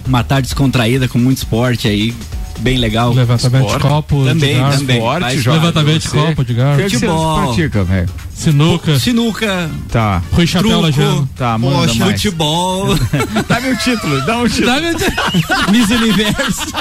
[0.06, 2.14] Uma tarde descontraída com muito esporte aí.
[2.62, 3.12] Bem legal.
[3.14, 4.98] Levantamento de copo, Também, de também.
[4.98, 5.50] Esporte, Jorge.
[5.60, 6.82] Levantamento de copo, de garfo.
[6.84, 7.44] Futebol.
[7.48, 8.10] pratica, velho?
[8.36, 9.00] Sinuca.
[9.00, 9.70] Sinuca.
[9.92, 10.22] Tá.
[10.32, 10.82] Rui Chapéu.
[10.82, 11.30] Lajano.
[11.36, 12.12] Tá, manda Poxa, mais.
[12.14, 12.96] futebol.
[13.48, 14.66] Dá-me o título, dá um título.
[14.68, 15.18] Dá meu título.
[15.72, 16.62] Miss Universo.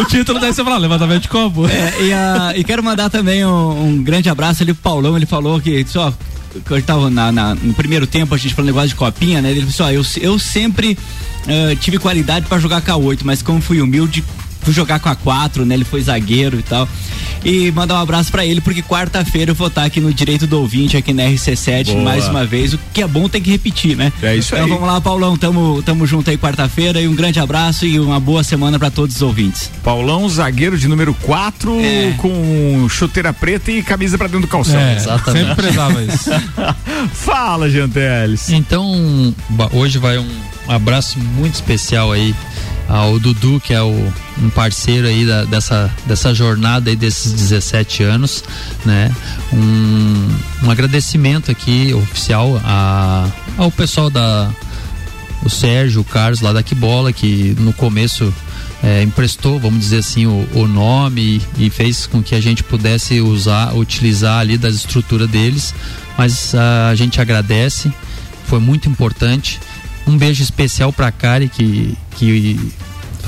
[0.00, 1.66] O título daí você fala, levantamento de copo.
[1.66, 5.16] É, e, a- e quero mandar também um, um grande abraço ali pro Paulão.
[5.16, 6.16] Ele falou que só que
[6.68, 9.50] eu tava na, na- no primeiro tempo, a gente falando negócio de copinha, né?
[9.50, 9.90] Ele falou assim, ó,
[10.22, 10.96] eu, eu sempre
[11.46, 14.22] eh, tive qualidade pra jogar com a 8, mas como fui humilde,
[14.66, 15.74] fui jogar com a 4, né?
[15.76, 16.88] Ele foi zagueiro e tal.
[17.44, 20.58] E mandar um abraço pra ele, porque quarta-feira eu vou estar aqui no Direito do
[20.58, 22.02] Ouvinte, aqui na RC7, Boa.
[22.02, 22.74] mais uma vez.
[22.74, 24.12] O que é bom tem que repetir, né?
[24.20, 24.72] É isso então aí.
[24.72, 28.42] vamos lá, Paulão, tamo, tamo junto aí quarta-feira e um grande abraço e uma boa
[28.42, 29.70] semana pra todos os ouvintes.
[29.84, 32.14] Paulão, zagueiro de número 4, É.
[32.18, 34.80] com chuteira preta e camisa pra dentro do calção.
[34.80, 36.30] É, sempre prezava isso.
[37.14, 38.50] Fala, Janteles.
[38.50, 39.32] Então,
[39.72, 40.26] hoje vai um
[40.68, 42.34] abraço muito especial aí
[42.88, 44.12] ao Dudu, que é o,
[44.42, 48.44] um parceiro aí da- dessa, dessa jornada aí desses 17 anos,
[48.84, 49.14] né?
[49.52, 50.28] Um,
[50.64, 54.50] um agradecimento aqui oficial a, ao pessoal da
[55.42, 58.32] o Sérgio, o Carlos lá da Quibola, que no começo
[58.82, 62.64] é, emprestou, vamos dizer assim, o, o nome e, e fez com que a gente
[62.64, 65.74] pudesse usar, utilizar ali das estruturas deles.
[66.18, 67.92] Mas ah, a gente agradece,
[68.46, 69.60] foi muito importante.
[70.06, 72.72] Um beijo especial para a Kari, que, que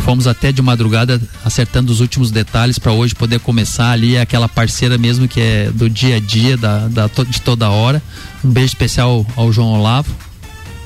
[0.05, 4.97] fomos até de madrugada acertando os últimos detalhes para hoje poder começar ali aquela parceira
[4.97, 8.03] mesmo que é do dia a dia, da, da de toda hora.
[8.45, 10.14] Um beijo especial ao João Olavo.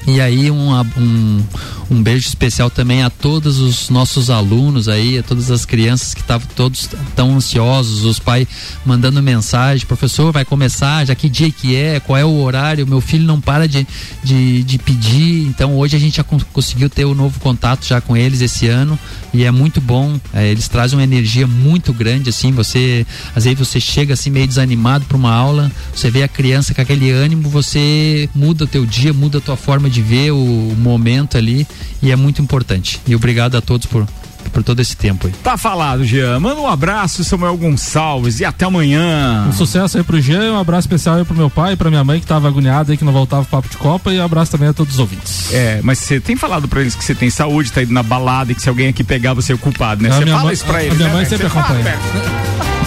[0.06, 1.44] E aí um, um,
[1.92, 6.20] um beijo especial também a todos os nossos alunos aí, a todas as crianças que
[6.22, 8.48] estavam todos tão ansiosos, os pais
[8.84, 13.00] mandando mensagem, professor, vai começar, já que dia que é, qual é o horário, meu
[13.00, 13.86] filho não para de,
[14.24, 18.00] de, de pedir, então hoje a gente já con- conseguiu ter o novo contato já
[18.00, 18.98] com eles esse ano
[19.34, 23.58] e é muito bom, é, eles trazem uma energia muito grande assim, você, às vezes
[23.58, 27.50] você chega assim meio desanimado para uma aula, você vê a criança com aquele ânimo,
[27.50, 31.66] você muda o teu dia, muda a tua forma de ver o momento ali
[32.02, 33.00] e é muito importante.
[33.06, 34.06] E obrigado a todos por,
[34.52, 35.32] por todo esse tempo aí.
[35.42, 36.38] Tá falado, Jean.
[36.40, 39.46] Manda um abraço, Samuel Gonçalves, e até amanhã.
[39.48, 42.02] Um sucesso aí pro Jean, um abraço especial aí pro meu pai e pra minha
[42.04, 44.50] mãe que tava agoniada aí que não voltava pro papo de Copa e um abraço
[44.50, 45.52] também a todos os ouvintes.
[45.52, 48.52] É, mas você tem falado pra eles que você tem saúde, tá indo na balada
[48.52, 50.10] e que se alguém aqui pegar você é o culpado, né?
[50.10, 50.96] A Você fala mãe- isso pra a eles.
[50.96, 52.81] minha né, mãe sempre acompanha.